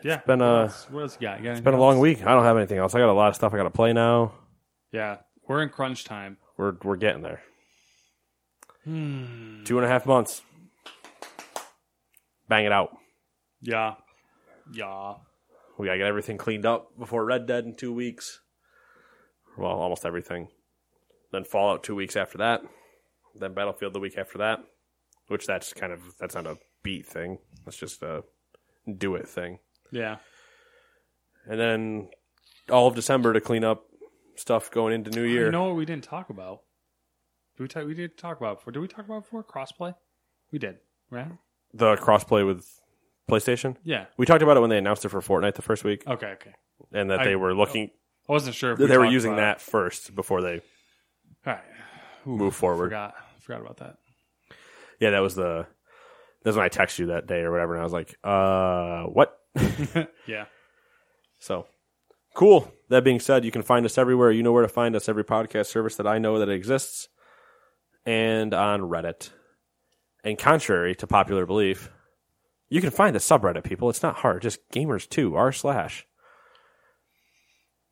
[0.03, 0.19] Yeah.
[0.27, 0.91] been what a- else?
[0.91, 1.39] What else you got?
[1.39, 2.21] You got it's been a long week.
[2.27, 2.95] I don't have anything else.
[2.95, 4.35] I got a lot of stuff I got to play now.
[4.93, 5.19] Yeah.
[5.49, 6.37] We're in crunch time.
[6.59, 7.43] We're we're getting there.
[8.85, 9.65] Hmm.
[9.65, 10.43] Two and a half months.
[12.49, 12.97] Bang it out.
[13.63, 13.95] Yeah.
[14.73, 15.15] Yeah.
[15.79, 18.41] We gotta get everything cleaned up before Red Dead in two weeks.
[19.57, 20.49] Well, almost everything.
[21.31, 22.63] Then Fallout two weeks after that.
[23.35, 24.61] Then Battlefield the week after that.
[25.29, 27.39] Which that's kind of that's not a beat thing.
[27.65, 28.25] That's just a
[28.99, 29.59] do it thing.
[29.91, 30.17] Yeah.
[31.49, 32.09] And then
[32.71, 33.85] all of December to clean up
[34.37, 35.47] stuff going into New Year.
[35.47, 36.61] You know what we didn't talk about?
[37.57, 38.73] Did we, talk, we did talk about before.
[38.73, 39.95] Did we talk about before crossplay?
[40.51, 40.77] We did,
[41.11, 41.29] right?
[41.75, 42.67] the crossplay with
[43.31, 43.77] PlayStation.
[43.83, 44.07] Yeah.
[44.19, 46.33] We talked about it when they announced it for Fortnite the first week, Okay.
[46.33, 46.53] Okay.
[46.93, 47.91] and that I- they were looking.
[48.29, 50.55] I wasn't sure if They were talked using about that first before they.
[51.47, 51.63] All right.
[52.27, 52.87] Ooh, move forward.
[52.87, 53.15] Forgot.
[53.41, 53.97] Forgot about that.
[55.01, 55.67] Yeah, that was the.
[56.45, 59.39] That's when I texted you that day or whatever, and I was like, "Uh, what?"
[60.27, 60.47] Yeah.
[61.39, 61.67] so,
[62.35, 62.73] cool.
[62.89, 64.31] That being said, you can find us everywhere.
[64.31, 65.09] You know where to find us.
[65.09, 67.09] Every podcast service that I know that exists,
[68.07, 69.31] and on Reddit.
[70.25, 71.91] And contrary to popular belief,
[72.69, 73.65] you can find the subreddit.
[73.65, 74.43] People, it's not hard.
[74.43, 76.07] Just gamers two r slash.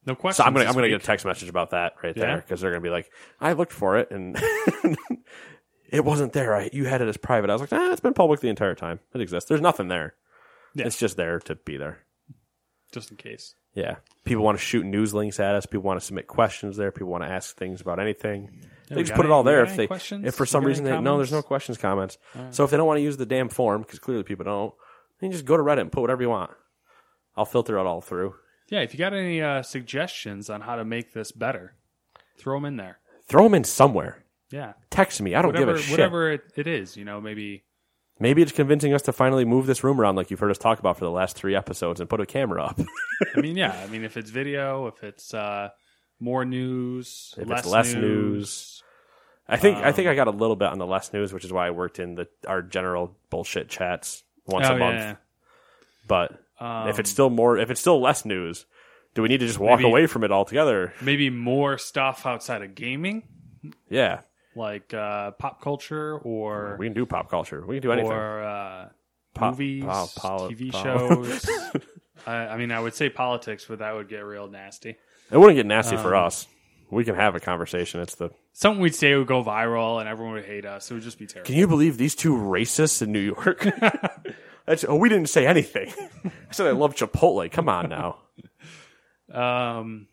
[0.06, 0.43] No question.
[0.43, 2.27] So I'm gonna I'm gonna get a text message about that right Yeah?
[2.27, 3.10] there because they're gonna be like,
[3.40, 4.36] I looked for it and
[5.90, 6.55] it wasn't there.
[6.55, 7.51] I, you had it as private.
[7.51, 9.01] I was like, ah, it's been public the entire time.
[9.14, 9.48] It exists.
[9.48, 10.14] There's nothing there.
[10.74, 10.86] Yeah.
[10.86, 11.98] It's just there to be there.
[12.93, 13.55] just in case.
[13.74, 13.97] Yeah.
[14.24, 15.66] People want to shoot news links at us.
[15.66, 16.90] People want to submit questions there.
[16.90, 18.51] People want to ask things about anything.
[18.90, 20.27] we they just put it all there if they questions?
[20.27, 22.18] if for some reason any they no there's no questions comments.
[22.51, 24.74] So if they don't want to use the damn form because clearly people don't,
[25.20, 26.51] then you just go to Reddit and put whatever you want.
[27.36, 28.35] I'll filter it all through.
[28.71, 31.75] Yeah, if you got any uh, suggestions on how to make this better,
[32.39, 32.99] throw them in there.
[33.27, 34.25] Throw them in somewhere.
[34.51, 35.35] Yeah, Text me.
[35.35, 35.91] I don't whatever, give a shit.
[35.93, 37.65] whatever it, it is, you know, maybe
[38.23, 40.79] Maybe it's convincing us to finally move this room around like you've heard us talk
[40.79, 42.79] about for the last three episodes and put a camera up.
[43.35, 43.81] I mean, yeah.
[43.83, 45.71] I mean, if it's video, if it's uh,
[46.19, 48.83] more news, If less it's less news, news.
[49.49, 51.47] I think I Um, think I got a little bit on the less news, which
[51.47, 55.19] is why I worked in the our general bullshit chats once Oh, a yeah, month.
[56.07, 56.89] But yeah.
[56.89, 58.66] if it's Um, still more, if it's still less news,
[59.15, 60.93] do we need to just walk Maybe- away from it altogether?
[61.01, 63.23] maybe more stuff outside of gaming,
[63.89, 64.20] Yeah,
[64.55, 67.65] like uh, pop culture or we can do pop culture.
[67.66, 68.11] We can do anything.
[68.12, 68.89] or uh,
[69.35, 70.11] Pop- movies, pop-
[70.51, 71.49] TV shows.
[72.27, 74.97] I, I mean, I would say politics, but that would get real nasty.
[75.31, 76.47] it wouldn't get nasty for Um, us.
[76.91, 78.01] We can have a conversation.
[78.01, 78.31] It's the.
[78.53, 80.91] Something we'd say would go viral, and everyone would hate us.
[80.91, 81.47] It would just be terrible.
[81.47, 83.65] Can you believe these two racists in New York?
[84.66, 85.93] That's, oh, we didn't say anything.
[86.24, 87.51] I said I love Chipotle.
[87.51, 88.19] Come on now.
[89.32, 90.09] Um,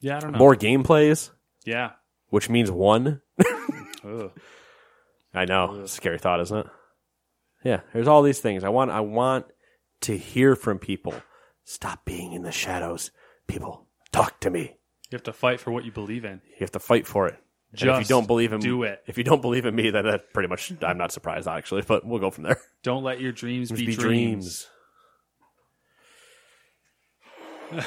[0.00, 0.38] yeah, I don't know.
[0.38, 1.30] More gameplays,
[1.64, 1.92] yeah.
[2.28, 3.20] which means one.
[4.04, 4.30] Ugh.
[5.34, 5.86] I know.
[5.86, 6.66] Scary thought, isn't it?
[7.64, 7.80] Yeah.
[7.92, 8.64] There's all these things.
[8.64, 9.46] I want I want
[10.02, 11.14] to hear from people.
[11.64, 13.12] Stop being in the shadows.
[13.46, 14.76] People, talk to me.
[15.10, 16.40] You have to fight for what you believe in.
[16.44, 17.38] You have to fight for it.
[17.72, 19.02] And if you Just don't believe in do it.
[19.06, 22.06] If you don't believe in me, then that pretty much I'm not surprised actually, but
[22.06, 22.60] we'll go from there.
[22.82, 24.66] Don't let your dreams Just be, dreams.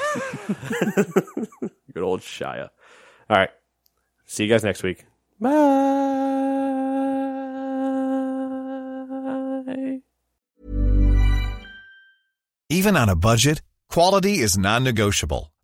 [1.93, 2.69] Good old Shia.
[3.29, 3.51] All right.
[4.25, 5.05] See you guys next week.
[5.39, 5.51] Bye.
[12.69, 15.51] Even on a budget, quality is non-negotiable.